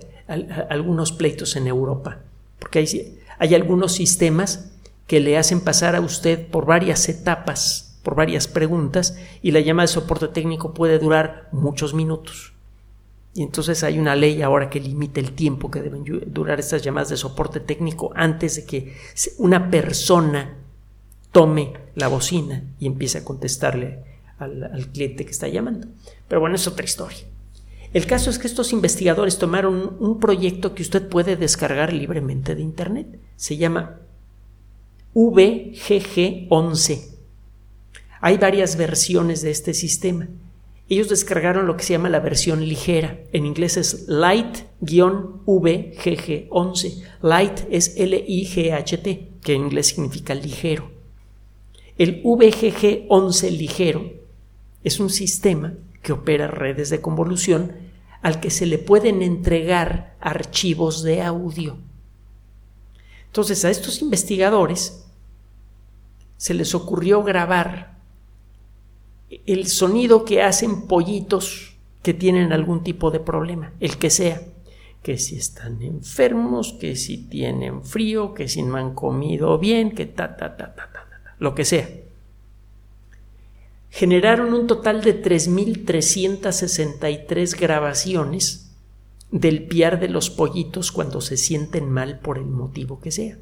algunos 0.69 1.11
pleitos 1.11 1.55
en 1.55 1.67
Europa, 1.67 2.19
porque 2.59 2.85
hay 3.39 3.55
algunos 3.55 3.93
sistemas 3.93 4.71
que 5.07 5.19
le 5.19 5.37
hacen 5.37 5.61
pasar 5.61 5.95
a 5.95 6.01
usted 6.01 6.47
por 6.47 6.65
varias 6.65 7.09
etapas, 7.09 7.99
por 8.03 8.15
varias 8.15 8.47
preguntas, 8.47 9.17
y 9.41 9.51
la 9.51 9.59
llamada 9.59 9.87
de 9.87 9.93
soporte 9.93 10.27
técnico 10.27 10.73
puede 10.73 10.99
durar 10.99 11.49
muchos 11.51 11.93
minutos. 11.93 12.52
Y 13.35 13.41
entonces 13.41 13.83
hay 13.83 13.97
una 13.97 14.15
ley 14.15 14.41
ahora 14.43 14.69
que 14.69 14.79
limita 14.79 15.19
el 15.19 15.31
tiempo 15.31 15.71
que 15.71 15.81
deben 15.81 16.03
durar 16.27 16.59
estas 16.59 16.83
llamadas 16.83 17.09
de 17.09 17.17
soporte 17.17 17.59
técnico 17.59 18.11
antes 18.15 18.57
de 18.57 18.65
que 18.65 18.95
una 19.39 19.71
persona 19.71 20.57
tome 21.31 21.73
la 21.95 22.07
bocina 22.07 22.63
y 22.79 22.85
empiece 22.85 23.17
a 23.17 23.25
contestarle 23.25 24.03
al, 24.37 24.89
cliente 24.93 25.25
que 25.25 25.31
está 25.31 25.47
llamando. 25.47 25.87
Pero 26.27 26.41
bueno, 26.41 26.55
es 26.55 26.67
otra 26.67 26.85
historia. 26.85 27.25
El 27.91 28.05
caso 28.05 28.29
es 28.29 28.37
que 28.37 28.47
estos 28.47 28.71
investigadores 28.71 29.39
tomaron 29.39 29.97
un 29.99 30.19
proyecto 30.19 30.75
que 30.75 30.83
usted 30.83 31.07
puede 31.07 31.35
descargar 31.35 31.91
libremente 31.91 32.53
de 32.55 32.61
Internet. 32.61 33.19
Se 33.35 33.57
llama 33.57 33.99
VGG11. 35.15 37.09
Hay 38.21 38.37
varias 38.37 38.77
versiones 38.77 39.41
de 39.41 39.51
este 39.51 39.73
sistema. 39.73 40.27
Ellos 40.93 41.09
descargaron 41.09 41.65
lo 41.65 41.75
que 41.75 41.83
se 41.83 41.93
llama 41.93 42.09
la 42.09 42.19
versión 42.19 42.67
ligera. 42.67 43.19
En 43.31 43.47
inglés 43.47 43.77
es 43.77 44.07
Light-VGG11. 44.07 47.03
Light 47.23 47.61
es 47.71 47.95
L-I-G-H-T, 47.97 49.29
que 49.41 49.53
en 49.53 49.63
inglés 49.63 49.87
significa 49.87 50.35
ligero. 50.35 50.91
El 51.97 52.21
VGG11 52.21 53.49
ligero 53.57 54.13
es 54.83 54.99
un 54.99 55.09
sistema 55.09 55.73
que 56.03 56.13
opera 56.13 56.45
redes 56.45 56.91
de 56.91 57.01
convolución 57.01 57.71
al 58.21 58.39
que 58.39 58.51
se 58.51 58.67
le 58.67 58.77
pueden 58.77 59.23
entregar 59.23 60.15
archivos 60.19 61.01
de 61.01 61.23
audio. 61.23 61.79
Entonces 63.25 63.65
a 63.65 63.71
estos 63.71 63.99
investigadores 64.03 65.07
se 66.37 66.53
les 66.53 66.75
ocurrió 66.75 67.23
grabar 67.23 67.92
el 69.45 69.67
sonido 69.67 70.25
que 70.25 70.41
hacen 70.41 70.87
pollitos 70.87 71.75
que 72.01 72.13
tienen 72.13 72.51
algún 72.51 72.83
tipo 72.83 73.11
de 73.11 73.19
problema, 73.19 73.73
el 73.79 73.97
que 73.97 74.09
sea, 74.09 74.41
que 75.01 75.17
si 75.17 75.37
están 75.37 75.81
enfermos, 75.81 76.73
que 76.73 76.95
si 76.95 77.17
tienen 77.17 77.83
frío, 77.83 78.33
que 78.33 78.47
si 78.47 78.63
no 78.63 78.77
han 78.77 78.93
comido 78.93 79.59
bien, 79.59 79.91
que 79.91 80.05
ta, 80.05 80.35
ta, 80.35 80.57
ta, 80.57 80.75
ta, 80.75 80.89
ta, 80.91 80.93
ta 80.93 81.03
lo 81.39 81.55
que 81.55 81.65
sea. 81.65 81.89
Generaron 83.89 84.53
un 84.53 84.67
total 84.67 85.01
de 85.01 85.19
3.363 85.21 87.59
grabaciones 87.59 88.69
del 89.31 89.63
piar 89.63 89.99
de 89.99 90.09
los 90.09 90.29
pollitos 90.29 90.91
cuando 90.91 91.21
se 91.21 91.37
sienten 91.37 91.89
mal 91.89 92.19
por 92.19 92.37
el 92.37 92.45
motivo 92.45 92.99
que 92.99 93.11
sea 93.11 93.37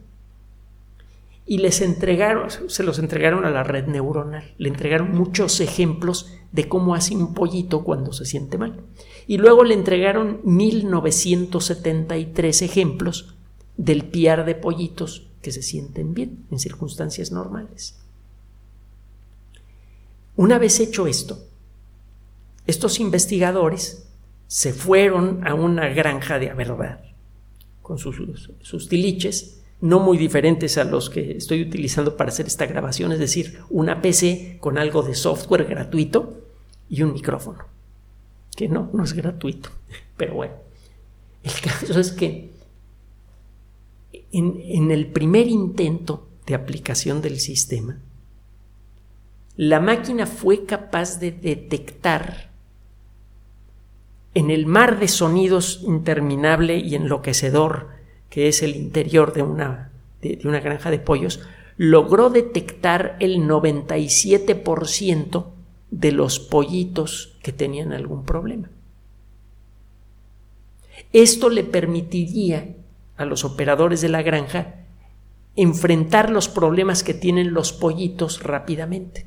y 1.46 1.58
les 1.58 1.82
entregaron, 1.82 2.48
se 2.68 2.84
los 2.84 3.00
entregaron 3.00 3.44
a 3.46 3.50
la 3.50 3.64
red 3.64 3.88
neuronal, 3.88 4.54
le 4.58 4.70
entregaron 4.70 5.12
muchos 5.12 5.60
ejemplos 5.60 6.32
de 6.52 6.68
cómo 6.68 6.94
hace 6.96 7.16
un 7.16 7.34
pollito 7.34 7.84
cuando 7.84 8.14
se 8.14 8.26
siente 8.26 8.58
mal. 8.58 8.82
Y 9.28 9.38
luego 9.38 9.64
le 9.64 9.74
entregaron 9.74 10.42
1973 10.44 12.62
ejemplos 12.62 13.36
del 13.78 14.06
piar 14.06 14.46
de 14.46 14.54
pollitos 14.56 15.28
que 15.42 15.52
se 15.52 15.64
sienten 15.64 16.14
bien 16.14 16.46
en 16.52 16.60
circunstancias 16.60 17.32
normales. 17.32 17.98
Una 20.36 20.60
vez 20.60 20.80
hecho 20.80 21.08
esto, 21.08 21.40
estos 22.68 23.00
investigadores 23.00 24.08
se 24.48 24.74
fueron 24.74 25.48
a 25.48 25.56
una 25.56 25.88
granja 25.90 26.40
de 26.40 26.54
verdad 26.54 27.02
con 27.82 27.98
sus, 27.98 28.52
sus 28.62 28.88
tiliches 28.88 29.61
no 29.82 30.00
muy 30.00 30.18
diferentes 30.18 30.78
a 30.78 30.84
los 30.84 31.10
que 31.10 31.38
estoy 31.38 31.64
utilizando 31.64 32.16
para 32.16 32.30
hacer 32.30 32.46
esta 32.46 32.68
grabación, 32.68 33.12
es 33.12 33.20
decir, 33.20 33.60
una 33.70 34.02
PC 34.02 34.58
con 34.60 34.78
algo 34.78 35.02
de 35.02 35.16
software 35.16 35.66
gratuito 35.66 36.40
y 36.88 37.02
un 37.02 37.14
micrófono, 37.14 37.66
que 38.56 38.70
no, 38.70 38.90
no 38.94 39.04
es 39.04 39.14
gratuito, 39.14 39.70
pero 40.18 40.36
bueno, 40.36 40.54
el 41.44 41.54
caso 41.62 42.00
es 42.00 42.12
que 42.12 42.52
en, 44.32 44.62
en 44.64 44.92
el 44.92 45.08
primer 45.08 45.48
intento 45.48 46.28
de 46.46 46.54
aplicación 46.54 47.22
del 47.22 47.40
sistema, 47.40 47.98
la 49.58 49.80
máquina 49.80 50.28
fue 50.28 50.66
capaz 50.66 51.20
de 51.20 51.32
detectar 51.32 52.52
en 54.34 54.50
el 54.50 54.66
mar 54.66 55.00
de 55.00 55.08
sonidos 55.08 55.82
interminable 55.84 56.78
y 56.78 56.96
enloquecedor 56.96 58.01
que 58.32 58.48
es 58.48 58.64
el 58.64 58.76
interior 58.76 59.34
de 59.34 59.44
una, 59.44 59.92
de, 60.22 60.40
una 60.46 60.62
granja 60.62 60.90
de 60.90 60.98
pollos, 60.98 61.42
logró 61.78 62.32
detectar 62.32 63.18
el 63.20 63.42
97% 63.42 65.46
de 65.92 66.12
los 66.14 66.40
pollitos 66.40 67.38
que 67.44 67.52
tenían 67.52 67.92
algún 67.92 68.24
problema. 68.24 68.72
Esto 71.12 71.50
le 71.50 71.66
permitiría 71.66 72.74
a 73.18 73.26
los 73.26 73.44
operadores 73.44 74.00
de 74.00 74.10
la 74.10 74.22
granja 74.22 74.76
enfrentar 75.58 76.30
los 76.30 76.48
problemas 76.48 77.04
que 77.04 77.14
tienen 77.14 77.54
los 77.54 77.74
pollitos 77.74 78.44
rápidamente. 78.44 79.26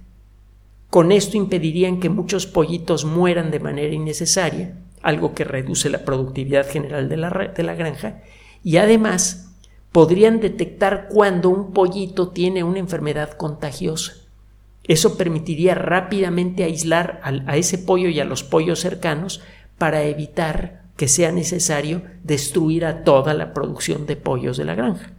Con 0.89 1.13
esto 1.13 1.37
impedirían 1.37 2.01
que 2.01 2.09
muchos 2.09 2.47
pollitos 2.47 3.05
mueran 3.05 3.51
de 3.51 3.61
manera 3.61 3.93
innecesaria, 3.93 4.79
algo 5.03 5.35
que 5.35 5.45
reduce 5.45 5.91
la 5.91 6.07
productividad 6.07 6.67
general 6.67 7.11
de 7.11 7.19
la, 7.19 7.53
de 7.55 7.63
la 7.63 7.75
granja, 7.75 8.23
y 8.65 8.79
además 8.79 9.53
podrían 9.93 10.41
detectar 10.41 11.09
cuando 11.09 11.51
un 11.51 11.73
pollito 11.73 12.31
tiene 12.31 12.65
una 12.65 12.81
enfermedad 12.81 13.35
contagiosa. 13.35 14.15
Eso 14.83 15.17
permitiría 15.17 15.75
rápidamente 15.75 16.65
aislar 16.65 17.21
a 17.23 17.57
ese 17.57 17.79
pollo 17.79 18.09
y 18.09 18.19
a 18.19 18.25
los 18.25 18.43
pollos 18.43 18.81
cercanos 18.81 19.41
para 19.79 20.03
evitar 20.03 20.83
que 20.97 21.09
sea 21.09 21.33
necesario 21.33 22.03
destruir 22.23 22.85
a 22.85 23.05
toda 23.05 23.35
la 23.35 23.55
producción 23.55 24.07
de 24.07 24.17
pollos 24.17 24.57
de 24.57 24.65
la 24.65 24.75
granja 24.75 25.13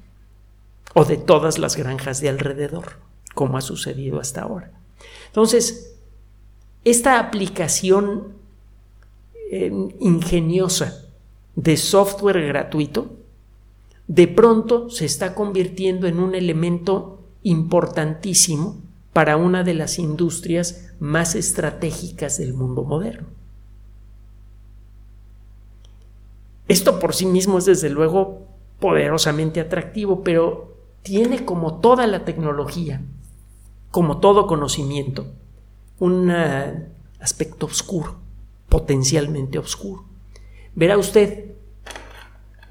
o 0.93 1.05
de 1.05 1.17
todas 1.17 1.57
las 1.57 1.75
granjas 1.75 2.21
de 2.21 2.29
alrededor, 2.29 2.97
como 3.33 3.57
ha 3.57 3.61
sucedido 3.61 4.19
hasta 4.19 4.41
ahora. 4.41 4.71
Entonces, 5.27 5.95
esta 6.83 7.19
aplicación 7.19 8.33
eh, 9.51 9.71
ingeniosa 9.99 11.05
de 11.55 11.77
software 11.77 12.45
gratuito 12.47 13.24
de 14.07 14.27
pronto 14.27 14.89
se 14.89 15.05
está 15.05 15.33
convirtiendo 15.33 16.07
en 16.07 16.19
un 16.19 16.35
elemento 16.35 17.19
importantísimo 17.43 18.77
para 19.13 19.37
una 19.37 19.63
de 19.63 19.73
las 19.73 19.97
industrias 19.97 20.91
más 20.99 21.35
estratégicas 21.35 22.37
del 22.37 22.53
mundo 22.53 22.83
moderno. 22.83 23.27
Esto 26.67 26.99
por 26.99 27.13
sí 27.13 27.25
mismo 27.25 27.57
es 27.57 27.65
desde 27.65 27.89
luego 27.89 28.47
poderosamente 28.79 29.59
atractivo, 29.59 30.23
pero 30.23 30.75
tiene 31.03 31.45
como 31.45 31.79
toda 31.79 32.07
la 32.07 32.25
tecnología, 32.25 33.01
como 33.91 34.17
todo 34.17 34.47
conocimiento, 34.47 35.27
un 35.99 36.31
aspecto 37.19 37.67
oscuro, 37.67 38.15
potencialmente 38.69 39.59
oscuro. 39.59 40.03
Verá 40.73 40.97
usted, 40.97 41.54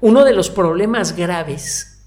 uno 0.05 0.23
de 0.23 0.33
los 0.33 0.51
problemas 0.51 1.15
graves 1.15 2.05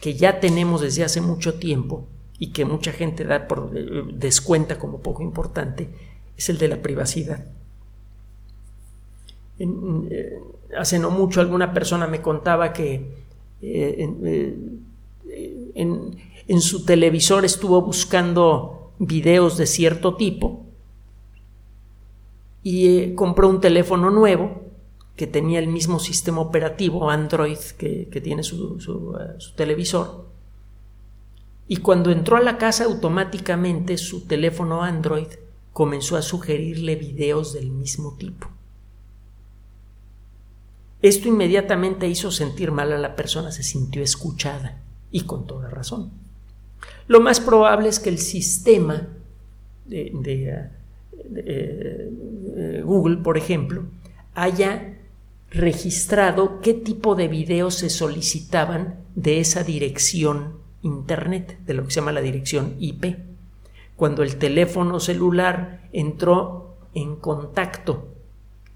que 0.00 0.14
ya 0.14 0.40
tenemos 0.40 0.80
desde 0.80 1.04
hace 1.04 1.20
mucho 1.20 1.54
tiempo 1.60 2.08
y 2.40 2.50
que 2.50 2.64
mucha 2.64 2.90
gente 2.90 3.22
da 3.22 3.46
por 3.46 3.70
eh, 3.72 4.02
descuenta 4.14 4.80
como 4.80 4.98
poco 4.98 5.22
importante 5.22 5.88
es 6.36 6.48
el 6.48 6.58
de 6.58 6.66
la 6.66 6.82
privacidad. 6.82 7.44
Eh, 9.60 10.40
hace 10.76 10.98
no 10.98 11.12
mucho 11.12 11.40
alguna 11.40 11.72
persona 11.72 12.08
me 12.08 12.20
contaba 12.20 12.72
que 12.72 13.06
eh, 13.62 14.58
en, 15.76 16.16
en 16.48 16.60
su 16.60 16.84
televisor 16.84 17.44
estuvo 17.44 17.80
buscando 17.80 18.90
videos 18.98 19.56
de 19.56 19.66
cierto 19.66 20.16
tipo 20.16 20.66
y 22.64 23.14
compró 23.14 23.48
un 23.48 23.60
teléfono 23.60 24.10
nuevo 24.10 24.63
que 25.16 25.26
tenía 25.26 25.60
el 25.60 25.68
mismo 25.68 25.98
sistema 26.00 26.40
operativo 26.40 27.10
Android 27.10 27.58
que, 27.78 28.20
tiene 28.22 28.42
su, 28.42 28.76
eh, 29.18 29.34
su, 29.38 29.54
televisor. 29.54 30.26
Y 31.68 31.78
cuando 31.78 32.10
entró 32.10 32.36
a 32.36 32.42
la 32.42 32.58
casa 32.58 32.84
automáticamente 32.84 33.96
su 33.96 34.26
teléfono 34.26 34.82
Android 34.82 35.28
comenzó 35.72 36.16
a 36.16 36.22
sugerirle 36.22 36.96
videos 36.96 37.52
del 37.52 37.70
mismo 37.70 38.16
tipo. 38.18 38.48
Esto 41.00 41.28
inmediatamente 41.28 42.08
hizo 42.08 42.30
sentir 42.30 42.72
mal 42.72 42.92
a 42.92 42.98
la 42.98 43.14
persona, 43.14 43.52
se 43.52 43.62
sintió 43.62 44.02
escuchada 44.02 44.82
y 45.10 45.22
con 45.22 45.46
toda 45.46 45.68
razón. 45.68 46.12
Lo 47.06 47.20
más 47.20 47.40
probable 47.40 47.88
es 47.88 48.00
que 48.00 48.08
el 48.08 48.18
sistema 48.18 49.08
de, 49.84 50.10
de 50.14 50.70
eh, 51.36 52.82
Google, 52.84 53.18
por 53.18 53.36
ejemplo, 53.36 53.84
haya 54.34 54.93
registrado 55.54 56.60
qué 56.60 56.74
tipo 56.74 57.14
de 57.14 57.28
videos 57.28 57.76
se 57.76 57.90
solicitaban 57.90 59.00
de 59.14 59.40
esa 59.40 59.62
dirección 59.62 60.64
Internet, 60.82 61.58
de 61.64 61.74
lo 61.74 61.84
que 61.84 61.90
se 61.90 62.00
llama 62.00 62.12
la 62.12 62.20
dirección 62.20 62.76
IP. 62.78 63.16
Cuando 63.96 64.22
el 64.22 64.36
teléfono 64.36 65.00
celular 65.00 65.88
entró 65.92 66.76
en 66.94 67.16
contacto 67.16 68.08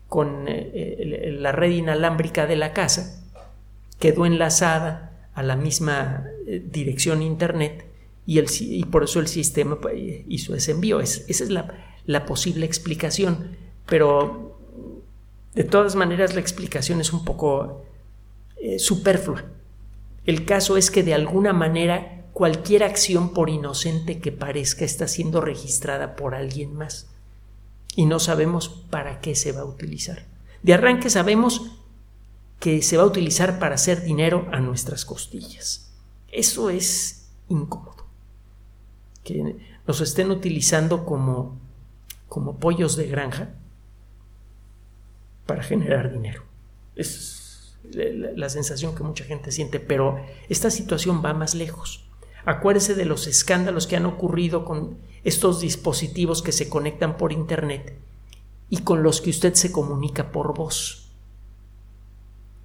con 0.08 0.46
eh, 0.48 1.36
la 1.38 1.52
red 1.52 1.70
inalámbrica 1.70 2.46
de 2.46 2.56
la 2.56 2.72
casa, 2.72 3.22
quedó 3.98 4.24
enlazada 4.24 5.28
a 5.34 5.42
la 5.42 5.56
misma 5.56 6.24
eh, 6.46 6.64
dirección 6.64 7.20
Internet 7.20 7.84
y, 8.24 8.38
el, 8.38 8.46
y, 8.58 8.84
por 8.84 9.04
eso 9.04 9.20
el 9.20 9.28
sistema 9.28 9.80
pues, 9.80 9.94
hizo 10.28 10.54
ese 10.54 10.72
envío. 10.72 11.00
esa 11.00 11.22
es 11.28 11.50
la, 11.50 11.74
la 12.06 12.24
posible 12.24 12.64
explicación, 12.64 13.56
pero 13.86 14.47
de 15.58 15.64
todas 15.64 15.96
maneras, 15.96 16.34
la 16.34 16.40
explicación 16.40 17.00
es 17.00 17.12
un 17.12 17.24
poco 17.24 17.84
eh, 18.58 18.78
superflua. 18.78 19.44
El 20.24 20.44
caso 20.44 20.76
es 20.76 20.88
que 20.88 21.02
de 21.02 21.14
alguna 21.14 21.52
manera 21.52 22.26
cualquier 22.32 22.84
acción, 22.84 23.34
por 23.34 23.50
inocente 23.50 24.20
que 24.20 24.30
parezca, 24.30 24.84
está 24.84 25.08
siendo 25.08 25.40
registrada 25.40 26.14
por 26.14 26.36
alguien 26.36 26.74
más. 26.74 27.08
Y 27.96 28.06
no 28.06 28.20
sabemos 28.20 28.68
para 28.68 29.20
qué 29.20 29.34
se 29.34 29.50
va 29.50 29.62
a 29.62 29.64
utilizar. 29.64 30.26
De 30.62 30.74
arranque 30.74 31.10
sabemos 31.10 31.72
que 32.60 32.80
se 32.80 32.96
va 32.96 33.02
a 33.02 33.06
utilizar 33.06 33.58
para 33.58 33.74
hacer 33.74 34.04
dinero 34.04 34.46
a 34.52 34.60
nuestras 34.60 35.04
costillas. 35.04 35.92
Eso 36.30 36.70
es 36.70 37.30
incómodo. 37.48 38.06
Que 39.24 39.56
nos 39.88 40.00
estén 40.02 40.30
utilizando 40.30 41.04
como, 41.04 41.58
como 42.28 42.60
pollos 42.60 42.94
de 42.94 43.08
granja 43.08 43.56
para 45.48 45.62
generar 45.62 46.12
dinero. 46.12 46.42
Es 46.94 47.74
la, 47.90 48.50
sensación 48.50 48.94
que 48.94 49.02
mucha 49.02 49.24
gente 49.24 49.50
siente, 49.50 49.80
pero 49.80 50.20
esta 50.50 50.70
situación 50.70 51.22
va 51.24 51.32
más 51.32 51.54
lejos. 51.54 52.06
Acuérdese 52.44 52.94
de 52.94 53.06
los 53.06 53.26
escándalos 53.26 53.86
que 53.86 53.96
han 53.96 54.04
ocurrido 54.04 54.66
con 54.66 54.98
estos 55.24 55.60
dispositivos 55.60 56.42
que 56.42 56.52
se 56.52 56.68
conectan 56.68 57.16
por 57.16 57.32
Internet 57.32 57.94
y 58.68 58.82
con 58.82 59.02
los 59.02 59.22
que 59.22 59.30
usted 59.30 59.54
se 59.54 59.72
comunica 59.72 60.32
por 60.32 60.54
voz. 60.54 61.10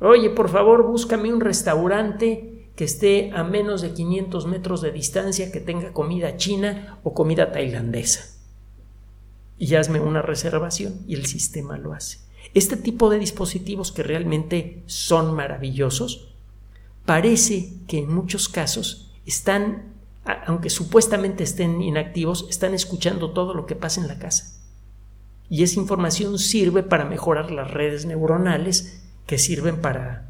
Oye, 0.02 0.30
por 0.30 0.50
favor, 0.50 0.84
búscame 0.84 1.34
un 1.34 1.40
restaurante 1.40 2.70
que 2.76 2.84
esté 2.84 3.32
a 3.34 3.46
menos 3.46 3.82
de 3.82 3.94
500 3.94 4.46
metros 4.46 4.82
de 4.82 4.92
distancia, 4.92 5.54
que 5.54 5.62
tenga 5.62 5.94
comida 5.94 6.36
china 6.36 7.00
o 7.04 7.14
comida 7.14 7.54
tailandesa. 7.54 8.26
Y 9.58 9.74
hazme 9.76 10.02
una 10.02 10.22
reservación 10.22 11.00
y 11.08 11.16
el 11.16 11.26
sistema 11.28 11.78
lo 11.78 11.94
hace. 11.94 12.33
Este 12.54 12.78
tipo 12.78 13.10
de 13.10 13.18
dispositivos 13.18 13.92
que 13.92 14.04
realmente 14.04 14.84
son 14.86 15.34
maravillosos, 15.34 16.34
parece 17.06 17.74
que 17.88 18.00
en 18.00 18.14
muchos 18.14 18.48
casos 18.48 19.12
están, 19.26 19.94
aunque 20.46 20.70
supuestamente 20.70 21.44
estén 21.44 21.82
inactivos, 21.82 22.46
están 22.50 22.76
escuchando 22.76 23.32
todo 23.32 23.56
lo 23.56 23.66
que 23.66 23.76
pasa 23.76 24.02
en 24.02 24.08
la 24.08 24.20
casa. 24.20 24.60
Y 25.50 25.64
esa 25.64 25.80
información 25.80 26.38
sirve 26.38 26.84
para 26.84 27.06
mejorar 27.06 27.50
las 27.52 27.72
redes 27.72 28.06
neuronales 28.06 29.04
que 29.26 29.40
sirven 29.40 29.82
para, 29.82 30.30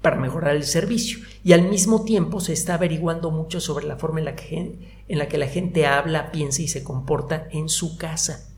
para 0.00 0.16
mejorar 0.16 0.56
el 0.56 0.64
servicio. 0.64 1.18
Y 1.44 1.52
al 1.52 1.68
mismo 1.68 2.04
tiempo 2.04 2.40
se 2.40 2.54
está 2.54 2.74
averiguando 2.74 3.30
mucho 3.30 3.60
sobre 3.60 3.86
la 3.86 3.96
forma 3.96 4.20
en 4.20 4.24
la 4.24 4.36
que, 4.36 4.78
en 5.06 5.18
la, 5.18 5.28
que 5.28 5.38
la 5.38 5.48
gente 5.48 5.86
habla, 5.86 6.32
piensa 6.32 6.62
y 6.62 6.68
se 6.68 6.82
comporta 6.82 7.46
en 7.50 7.68
su 7.68 7.98
casa 7.98 8.53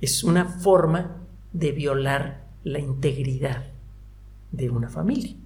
es 0.00 0.24
una 0.24 0.44
forma 0.44 1.22
de 1.52 1.72
violar 1.72 2.44
la 2.64 2.78
integridad 2.78 3.66
de 4.52 4.70
una 4.70 4.88
familia. 4.88 5.36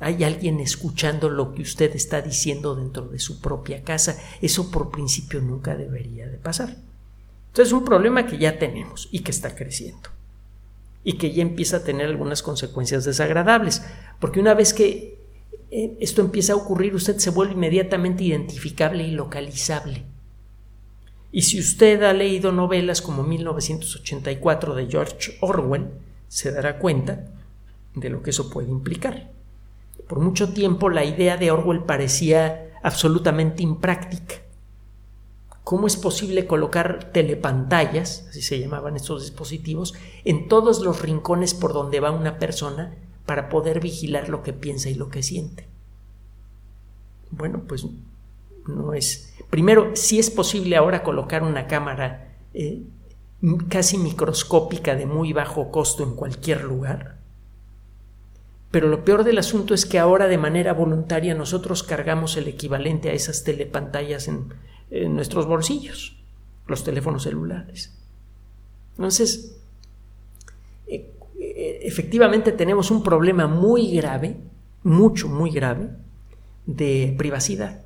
Hay 0.00 0.24
alguien 0.24 0.60
escuchando 0.60 1.28
lo 1.28 1.52
que 1.52 1.62
usted 1.62 1.94
está 1.94 2.22
diciendo 2.22 2.74
dentro 2.74 3.06
de 3.06 3.18
su 3.18 3.40
propia 3.40 3.82
casa. 3.82 4.16
Eso 4.40 4.70
por 4.70 4.90
principio 4.90 5.40
nunca 5.42 5.76
debería 5.76 6.26
de 6.26 6.38
pasar. 6.38 6.70
Entonces 7.48 7.68
es 7.68 7.72
un 7.72 7.84
problema 7.84 8.26
que 8.26 8.38
ya 8.38 8.58
tenemos 8.58 9.08
y 9.12 9.20
que 9.20 9.30
está 9.30 9.54
creciendo. 9.54 10.08
Y 11.04 11.18
que 11.18 11.32
ya 11.32 11.42
empieza 11.42 11.78
a 11.78 11.84
tener 11.84 12.06
algunas 12.06 12.42
consecuencias 12.42 13.04
desagradables. 13.04 13.82
Porque 14.20 14.40
una 14.40 14.54
vez 14.54 14.72
que 14.72 15.18
eh, 15.70 15.96
esto 16.00 16.22
empieza 16.22 16.54
a 16.54 16.56
ocurrir, 16.56 16.94
usted 16.94 17.18
se 17.18 17.30
vuelve 17.30 17.54
inmediatamente 17.54 18.24
identificable 18.24 19.06
y 19.06 19.10
localizable. 19.10 20.04
Y 21.32 21.42
si 21.42 21.60
usted 21.60 22.02
ha 22.02 22.12
leído 22.12 22.50
novelas 22.52 23.00
como 23.00 23.22
1984 23.22 24.74
de 24.74 24.86
George 24.86 25.38
Orwell, 25.40 25.90
se 26.28 26.50
dará 26.50 26.78
cuenta 26.78 27.26
de 27.94 28.10
lo 28.10 28.22
que 28.22 28.30
eso 28.30 28.50
puede 28.50 28.68
implicar. 28.68 29.30
Por 30.08 30.18
mucho 30.20 30.52
tiempo 30.52 30.90
la 30.90 31.04
idea 31.04 31.36
de 31.36 31.50
Orwell 31.50 31.84
parecía 31.84 32.70
absolutamente 32.82 33.62
impráctica. 33.62 34.36
¿Cómo 35.62 35.86
es 35.86 35.96
posible 35.96 36.46
colocar 36.46 37.12
telepantallas, 37.12 38.26
así 38.28 38.42
se 38.42 38.58
llamaban 38.58 38.96
estos 38.96 39.22
dispositivos, 39.22 39.94
en 40.24 40.48
todos 40.48 40.80
los 40.80 41.00
rincones 41.00 41.54
por 41.54 41.72
donde 41.72 42.00
va 42.00 42.10
una 42.10 42.38
persona 42.38 42.96
para 43.24 43.48
poder 43.48 43.78
vigilar 43.78 44.28
lo 44.28 44.42
que 44.42 44.52
piensa 44.52 44.88
y 44.90 44.94
lo 44.94 45.10
que 45.10 45.22
siente? 45.22 45.68
Bueno, 47.30 47.62
pues 47.68 47.86
no 48.66 48.94
es. 48.94 49.34
Primero, 49.50 49.96
si 49.96 50.18
es 50.18 50.30
posible 50.30 50.76
ahora 50.76 51.02
colocar 51.02 51.42
una 51.42 51.66
cámara 51.66 52.36
eh, 52.54 52.82
casi 53.68 53.96
microscópica 53.98 54.94
de 54.94 55.06
muy 55.06 55.32
bajo 55.32 55.70
costo 55.70 56.02
en 56.02 56.14
cualquier 56.14 56.64
lugar. 56.64 57.18
Pero 58.70 58.88
lo 58.88 59.04
peor 59.04 59.24
del 59.24 59.38
asunto 59.38 59.74
es 59.74 59.86
que 59.86 59.98
ahora 59.98 60.28
de 60.28 60.38
manera 60.38 60.72
voluntaria 60.72 61.34
nosotros 61.34 61.82
cargamos 61.82 62.36
el 62.36 62.46
equivalente 62.46 63.10
a 63.10 63.14
esas 63.14 63.42
telepantallas 63.42 64.28
en, 64.28 64.54
nuestros 65.14 65.46
bolsillos, 65.46 66.16
los 66.66 66.82
teléfonos 66.82 67.22
celulares. 67.22 67.96
Entonces, 68.96 69.56
e, 70.88 71.12
e, 71.38 71.80
efectivamente 71.82 72.50
tenemos 72.50 72.90
un 72.90 73.02
problema 73.04 73.46
muy 73.46 73.92
grave, 73.92 74.36
mucho, 74.82 75.28
muy 75.28 75.50
grave, 75.50 75.90
de 76.66 77.14
privacidad. 77.16 77.82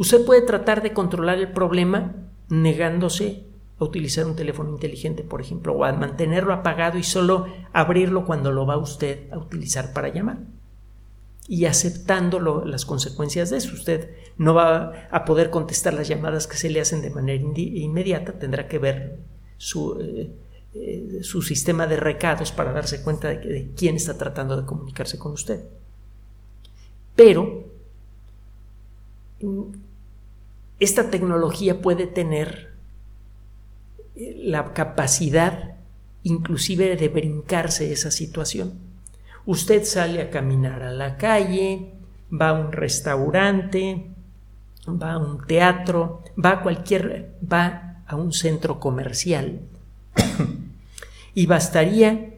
Usted 0.00 0.24
puede 0.24 0.40
tratar 0.40 0.82
de 0.82 0.94
controlar 0.94 1.36
el 1.36 1.52
problema 1.52 2.14
negándose 2.48 3.44
a 3.78 3.84
utilizar 3.84 4.24
un 4.24 4.34
teléfono 4.34 4.70
inteligente, 4.70 5.24
por 5.24 5.42
ejemplo, 5.42 5.74
o 5.74 5.84
a 5.84 5.92
mantenerlo 5.92 6.54
apagado 6.54 6.96
y 6.96 7.02
solo 7.02 7.48
abrirlo 7.74 8.24
cuando 8.24 8.50
lo 8.50 8.64
va 8.64 8.78
usted 8.78 9.30
a 9.30 9.36
utilizar 9.36 9.92
para 9.92 10.08
llamar. 10.08 10.38
Y 11.48 11.66
aceptando 11.66 12.64
las 12.64 12.86
consecuencias 12.86 13.50
de 13.50 13.58
eso. 13.58 13.74
Usted 13.74 14.08
no 14.38 14.54
va 14.54 15.08
a 15.10 15.26
poder 15.26 15.50
contestar 15.50 15.92
las 15.92 16.08
llamadas 16.08 16.46
que 16.46 16.56
se 16.56 16.70
le 16.70 16.80
hacen 16.80 17.02
de 17.02 17.10
manera 17.10 17.44
inmediata, 17.54 18.38
tendrá 18.38 18.68
que 18.68 18.78
ver 18.78 19.18
su, 19.58 20.00
eh, 20.00 20.32
eh, 20.72 21.18
su 21.20 21.42
sistema 21.42 21.86
de 21.86 21.98
recados 21.98 22.52
para 22.52 22.72
darse 22.72 23.02
cuenta 23.02 23.28
de, 23.28 23.36
de 23.36 23.70
quién 23.76 23.96
está 23.96 24.16
tratando 24.16 24.56
de 24.56 24.64
comunicarse 24.64 25.18
con 25.18 25.32
usted. 25.32 25.60
Pero 27.14 27.68
esta 30.80 31.10
tecnología 31.10 31.82
puede 31.82 32.06
tener 32.06 32.72
eh, 34.16 34.34
la 34.44 34.72
capacidad 34.72 35.76
inclusive 36.22 36.96
de 36.96 37.08
brincarse 37.08 37.92
esa 37.92 38.10
situación. 38.10 38.74
Usted 39.46 39.84
sale 39.84 40.22
a 40.22 40.30
caminar 40.30 40.82
a 40.82 40.92
la 40.92 41.16
calle, 41.16 41.92
va 42.30 42.50
a 42.50 42.52
un 42.52 42.72
restaurante, 42.72 44.06
va 44.86 45.12
a 45.12 45.18
un 45.18 45.46
teatro, 45.46 46.22
va 46.42 46.50
a 46.50 46.62
cualquier, 46.62 47.34
va 47.40 48.02
a 48.06 48.16
un 48.16 48.32
centro 48.32 48.80
comercial 48.80 49.60
y 51.34 51.46
bastaría 51.46 52.34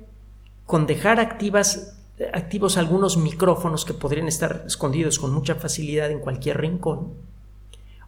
con 0.66 0.86
dejar 0.86 1.20
activos 1.20 2.76
algunos 2.76 3.16
micrófonos 3.16 3.84
que 3.84 3.94
podrían 3.94 4.28
estar 4.28 4.64
escondidos 4.66 5.18
con 5.18 5.32
mucha 5.32 5.56
facilidad 5.56 6.10
en 6.10 6.20
cualquier 6.20 6.60
rincón 6.60 7.31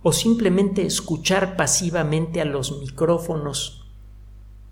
o 0.06 0.12
simplemente 0.12 0.84
escuchar 0.84 1.56
pasivamente 1.56 2.42
a 2.42 2.44
los 2.44 2.78
micrófonos 2.78 3.86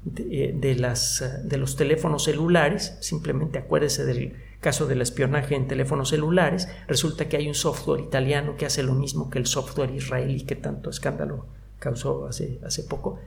de, 0.04 0.50
eh, 0.60 0.74
las, 0.76 1.22
eh, 1.22 1.40
de 1.42 1.56
los 1.56 1.74
teléfonos 1.74 2.24
celulares, 2.24 2.98
simplemente 3.00 3.58
acuérdese 3.58 4.04
del 4.04 4.36
caso 4.60 4.86
del 4.86 5.00
espionaje 5.00 5.54
en 5.54 5.66
teléfonos 5.66 6.10
celulares, 6.10 6.68
resulta 6.86 7.30
que 7.30 7.38
hay 7.38 7.48
un 7.48 7.54
software 7.54 8.02
italiano 8.02 8.56
que 8.58 8.66
hace 8.66 8.82
lo 8.82 8.92
mismo 8.92 9.30
que 9.30 9.38
el 9.38 9.46
software 9.46 9.90
israelí 9.92 10.42
que 10.42 10.54
tanto 10.54 10.90
escándalo 10.90 11.46
causó 11.78 12.26
hace, 12.26 12.60
hace 12.62 12.82
poco. 12.84 13.18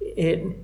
Eh, 0.00 0.56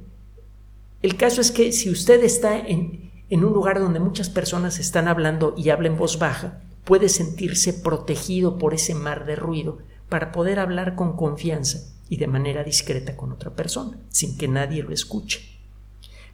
el 1.02 1.16
caso 1.16 1.40
es 1.40 1.50
que 1.50 1.72
si 1.72 1.90
usted 1.90 2.22
está 2.22 2.56
en, 2.60 3.10
en 3.28 3.44
un 3.44 3.52
lugar 3.52 3.80
donde 3.80 3.98
muchas 3.98 4.30
personas 4.30 4.78
están 4.78 5.08
hablando 5.08 5.54
y 5.56 5.70
habla 5.70 5.88
en 5.88 5.98
voz 5.98 6.20
baja, 6.20 6.60
puede 6.84 7.08
sentirse 7.08 7.72
protegido 7.72 8.56
por 8.56 8.72
ese 8.72 8.94
mar 8.94 9.26
de 9.26 9.34
ruido 9.34 9.78
para 10.08 10.32
poder 10.32 10.58
hablar 10.58 10.94
con 10.94 11.16
confianza 11.16 11.94
y 12.08 12.16
de 12.16 12.26
manera 12.26 12.64
discreta 12.64 13.16
con 13.16 13.32
otra 13.32 13.54
persona, 13.54 13.98
sin 14.08 14.38
que 14.38 14.48
nadie 14.48 14.82
lo 14.82 14.92
escuche. 14.92 15.58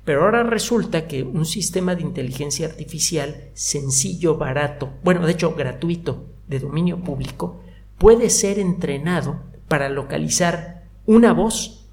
Pero 0.04 0.24
ahora 0.24 0.42
resulta 0.42 1.08
que 1.08 1.22
un 1.22 1.46
sistema 1.46 1.94
de 1.94 2.02
inteligencia 2.02 2.66
artificial 2.66 3.48
sencillo, 3.54 4.36
barato, 4.36 4.92
bueno, 5.02 5.26
de 5.26 5.32
hecho 5.32 5.54
gratuito, 5.54 6.26
de 6.46 6.60
dominio 6.60 7.00
público, 7.02 7.62
puede 7.96 8.28
ser 8.28 8.58
entrenado 8.58 9.40
para 9.66 9.88
localizar 9.88 10.84
una 11.06 11.32
voz 11.32 11.88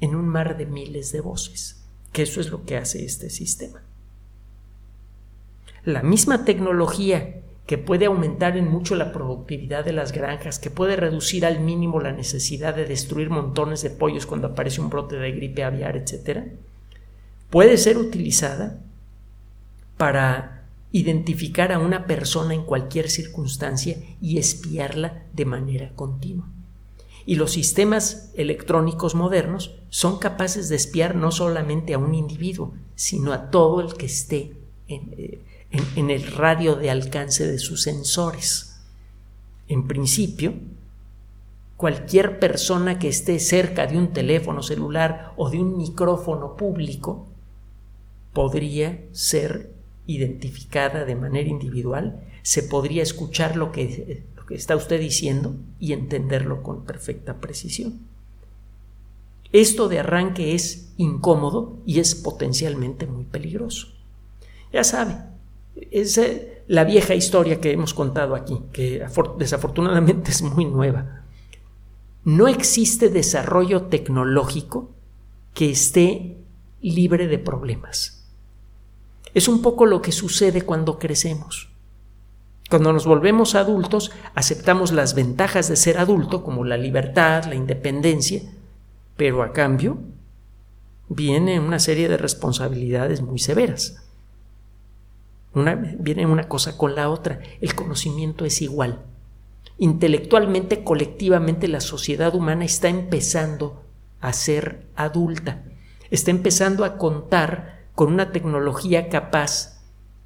en 0.00 0.14
un 0.14 0.26
mar 0.26 0.56
de 0.56 0.66
miles 0.66 1.12
de 1.12 1.20
voces, 1.20 1.84
que 2.12 2.22
eso 2.22 2.40
es 2.40 2.50
lo 2.50 2.64
que 2.64 2.76
hace 2.76 3.04
este 3.04 3.28
sistema. 3.30 3.82
La 5.84 6.02
misma 6.02 6.46
tecnología 6.46 7.42
que 7.66 7.78
puede 7.78 8.06
aumentar 8.06 8.56
en 8.56 8.70
mucho 8.70 8.94
la 8.94 9.12
productividad 9.12 9.84
de 9.84 9.92
las 9.92 10.12
granjas, 10.12 10.58
que 10.58 10.70
puede 10.70 10.96
reducir 10.96 11.46
al 11.46 11.60
mínimo 11.60 12.00
la 12.00 12.12
necesidad 12.12 12.74
de 12.74 12.84
destruir 12.84 13.30
montones 13.30 13.82
de 13.82 13.90
pollos 13.90 14.26
cuando 14.26 14.48
aparece 14.48 14.82
un 14.82 14.90
brote 14.90 15.16
de 15.16 15.32
gripe 15.32 15.64
aviar, 15.64 15.96
etc., 15.96 16.42
puede 17.48 17.78
ser 17.78 17.96
utilizada 17.96 18.80
para 19.96 20.66
identificar 20.92 21.72
a 21.72 21.78
una 21.78 22.06
persona 22.06 22.54
en 22.54 22.64
cualquier 22.64 23.08
circunstancia 23.08 23.96
y 24.20 24.38
espiarla 24.38 25.24
de 25.32 25.44
manera 25.44 25.92
continua. 25.96 26.48
Y 27.26 27.36
los 27.36 27.52
sistemas 27.52 28.30
electrónicos 28.34 29.14
modernos 29.14 29.74
son 29.88 30.18
capaces 30.18 30.68
de 30.68 30.76
espiar 30.76 31.14
no 31.14 31.32
solamente 31.32 31.94
a 31.94 31.98
un 31.98 32.14
individuo, 32.14 32.74
sino 32.94 33.32
a 33.32 33.50
todo 33.50 33.80
el 33.80 33.94
que 33.94 34.06
esté 34.06 34.52
en, 34.88 35.14
eh, 35.16 35.40
en, 35.96 36.10
el 36.10 36.30
radio 36.32 36.76
de 36.76 36.90
alcance 36.90 37.46
de 37.46 37.58
sus 37.58 37.82
sensores. 37.82 38.80
En 39.68 39.86
principio, 39.86 40.54
cualquier 41.76 42.38
persona 42.38 42.98
que 42.98 43.08
esté 43.08 43.38
cerca 43.38 43.86
de 43.86 43.98
un 43.98 44.12
teléfono 44.12 44.62
celular 44.62 45.32
o 45.36 45.50
de 45.50 45.58
un 45.58 45.76
micrófono 45.76 46.56
público 46.56 47.26
podría 48.32 49.04
ser 49.12 49.72
identificada 50.06 51.04
de 51.04 51.14
manera 51.14 51.48
individual, 51.48 52.22
se 52.42 52.62
podría 52.62 53.02
escuchar 53.02 53.56
lo 53.56 53.72
que, 53.72 54.24
está 54.50 54.76
usted 54.76 55.00
diciendo 55.00 55.56
y 55.80 55.92
entenderlo 55.92 56.62
con 56.62 56.84
perfecta 56.84 57.40
precisión. 57.40 58.00
Esto 59.52 59.88
de 59.88 60.00
arranque 60.00 60.54
es 60.54 60.92
incómodo 60.98 61.78
y 61.86 62.00
es 62.00 62.14
potencialmente 62.14 63.06
muy 63.06 63.24
peligroso. 63.24 63.88
Ya 64.72 64.84
sabe, 64.84 65.16
es 65.76 66.20
la 66.66 66.84
vieja 66.84 67.14
historia 67.14 67.60
que 67.60 67.72
hemos 67.72 67.94
contado 67.94 68.34
aquí, 68.34 68.60
que 68.72 69.04
desafortunadamente 69.38 70.30
es 70.30 70.42
muy 70.42 70.64
nueva. 70.64 71.22
No 72.24 72.48
existe 72.48 73.10
desarrollo 73.10 73.82
tecnológico 73.82 74.90
que 75.52 75.70
esté 75.70 76.38
libre 76.80 77.28
de 77.28 77.38
problemas. 77.38 78.24
Es 79.34 79.48
un 79.48 79.62
poco 79.62 79.84
lo 79.84 80.00
que 80.00 80.12
sucede 80.12 80.62
cuando 80.62 80.98
crecemos. 80.98 81.68
Cuando 82.70 82.92
nos 82.92 83.04
volvemos 83.04 83.54
adultos, 83.54 84.10
aceptamos 84.34 84.90
las 84.90 85.14
ventajas 85.14 85.68
de 85.68 85.76
ser 85.76 85.98
adulto, 85.98 86.42
como 86.42 86.64
la 86.64 86.78
libertad, 86.78 87.44
la 87.44 87.56
independencia, 87.56 88.42
pero 89.16 89.42
a 89.42 89.52
cambio 89.52 89.98
viene 91.08 91.60
una 91.60 91.78
serie 91.78 92.08
de 92.08 92.16
responsabilidades 92.16 93.20
muy 93.20 93.38
severas 93.38 94.03
viene 95.98 96.26
una 96.26 96.48
cosa 96.48 96.76
con 96.76 96.94
la 96.94 97.10
otra. 97.10 97.40
El 97.60 97.74
conocimiento 97.74 98.44
es 98.44 98.60
igual. 98.62 99.02
Intelectualmente, 99.78 100.84
colectivamente, 100.84 101.68
la 101.68 101.80
sociedad 101.80 102.34
humana 102.34 102.64
está 102.64 102.88
empezando 102.88 103.82
a 104.20 104.32
ser 104.32 104.86
adulta. 104.96 105.64
Está 106.10 106.30
empezando 106.30 106.84
a 106.84 106.96
contar 106.96 107.84
con 107.94 108.12
una 108.12 108.32
tecnología 108.32 109.08
capaz 109.08 109.82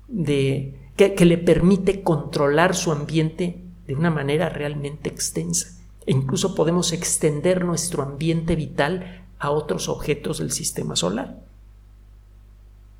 de 0.06 0.78
que, 0.96 1.14
que 1.14 1.24
le 1.24 1.38
permite 1.38 2.02
controlar 2.02 2.74
su 2.74 2.92
ambiente 2.92 3.62
de 3.86 3.94
una 3.94 4.10
manera 4.10 4.48
realmente 4.48 5.08
extensa. 5.08 5.78
E 6.06 6.12
incluso 6.12 6.54
podemos 6.54 6.92
extender 6.92 7.64
nuestro 7.64 8.02
ambiente 8.02 8.56
vital 8.56 9.26
a 9.38 9.50
otros 9.50 9.88
objetos 9.88 10.38
del 10.38 10.52
sistema 10.52 10.96
solar. 10.96 11.47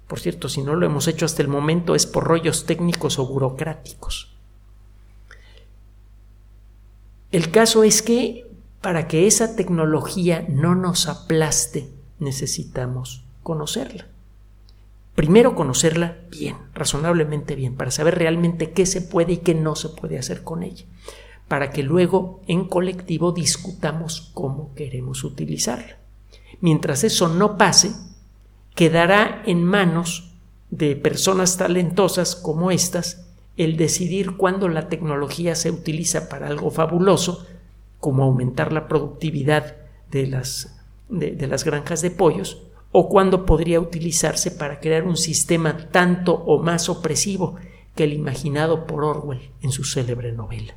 Por 0.09 0.19
cierto, 0.19 0.49
si 0.49 0.63
no 0.63 0.75
lo 0.75 0.87
hemos 0.87 1.07
hecho 1.07 1.27
hasta 1.27 1.43
el 1.43 1.49
momento 1.49 1.95
es 1.95 2.07
por 2.07 2.25
rollos 2.25 2.65
técnicos 2.65 3.19
o 3.19 3.27
burocráticos. 3.27 4.35
El 7.31 7.51
caso 7.51 7.85
es 7.85 8.01
que 8.03 8.51
para 8.81 9.07
que 9.07 9.27
esa 9.27 9.55
tecnología 9.55 10.47
no 10.49 10.75
nos 10.75 11.09
aplaste, 11.09 11.91
necesitamos 12.19 13.23
conocerla. 13.43 14.07
Primero 15.15 15.55
conocerla 15.55 16.17
bien, 16.31 16.57
razonablemente 16.75 17.55
bien, 17.55 17.75
para 17.75 17.91
saber 17.91 18.17
realmente 18.17 18.71
qué 18.71 18.87
se 18.87 19.03
puede 19.03 19.35
y 19.35 19.37
qué 19.39 19.55
no 19.55 19.75
se 19.75 19.89
puede 19.91 20.17
hacer 20.17 20.43
con 20.43 20.63
ella, 20.63 20.85
para 21.49 21.71
que 21.71 21.83
luego 21.83 22.41
en 22.47 22.67
colectivo 22.67 23.33
discutamos 23.33 24.31
cómo 24.33 24.73
queremos 24.75 25.25
utilizarla. 25.25 25.99
Mientras 26.61 27.05
eso 27.05 27.29
no 27.29 27.59
pase, 27.59 27.93
quedará 28.79 29.43
en 29.45 29.65
manos 29.65 30.31
de 30.71 30.95
personas 30.95 31.57
talentosas 31.57 32.37
como 32.37 32.71
estas 32.71 33.27
el 33.57 33.77
decidir 33.77 34.37
cuándo 34.37 34.69
la 34.69 34.89
tecnología 34.89 35.57
se 35.57 35.73
utiliza 35.73 36.29
para 36.29 36.47
algo 36.47 36.71
fabuloso, 36.71 37.45
como 37.99 38.23
aumentar 38.23 38.73
la 38.73 38.87
productividad 38.87 39.75
de 40.13 40.29
las, 40.29 40.81
de, 41.09 41.45
las 41.49 41.65
granjas 41.65 42.03
de 42.03 42.13
pollos, 42.13 42.63
o 42.93 43.09
cuándo 43.09 43.47
podría 43.47 43.81
utilizarse 43.81 44.53
para 44.53 44.79
crear 44.79 45.03
un 45.03 45.17
sistema 45.17 45.77
tanto 45.91 46.35
o 46.35 46.63
más 46.63 46.89
opresivo 46.89 47.57
que 47.97 48.05
el 48.05 48.13
imaginado 48.13 48.87
por 48.87 49.03
Orwell 49.03 49.51
en 49.61 49.73
su 49.73 49.83
célebre 49.83 50.31
novela. 50.31 50.77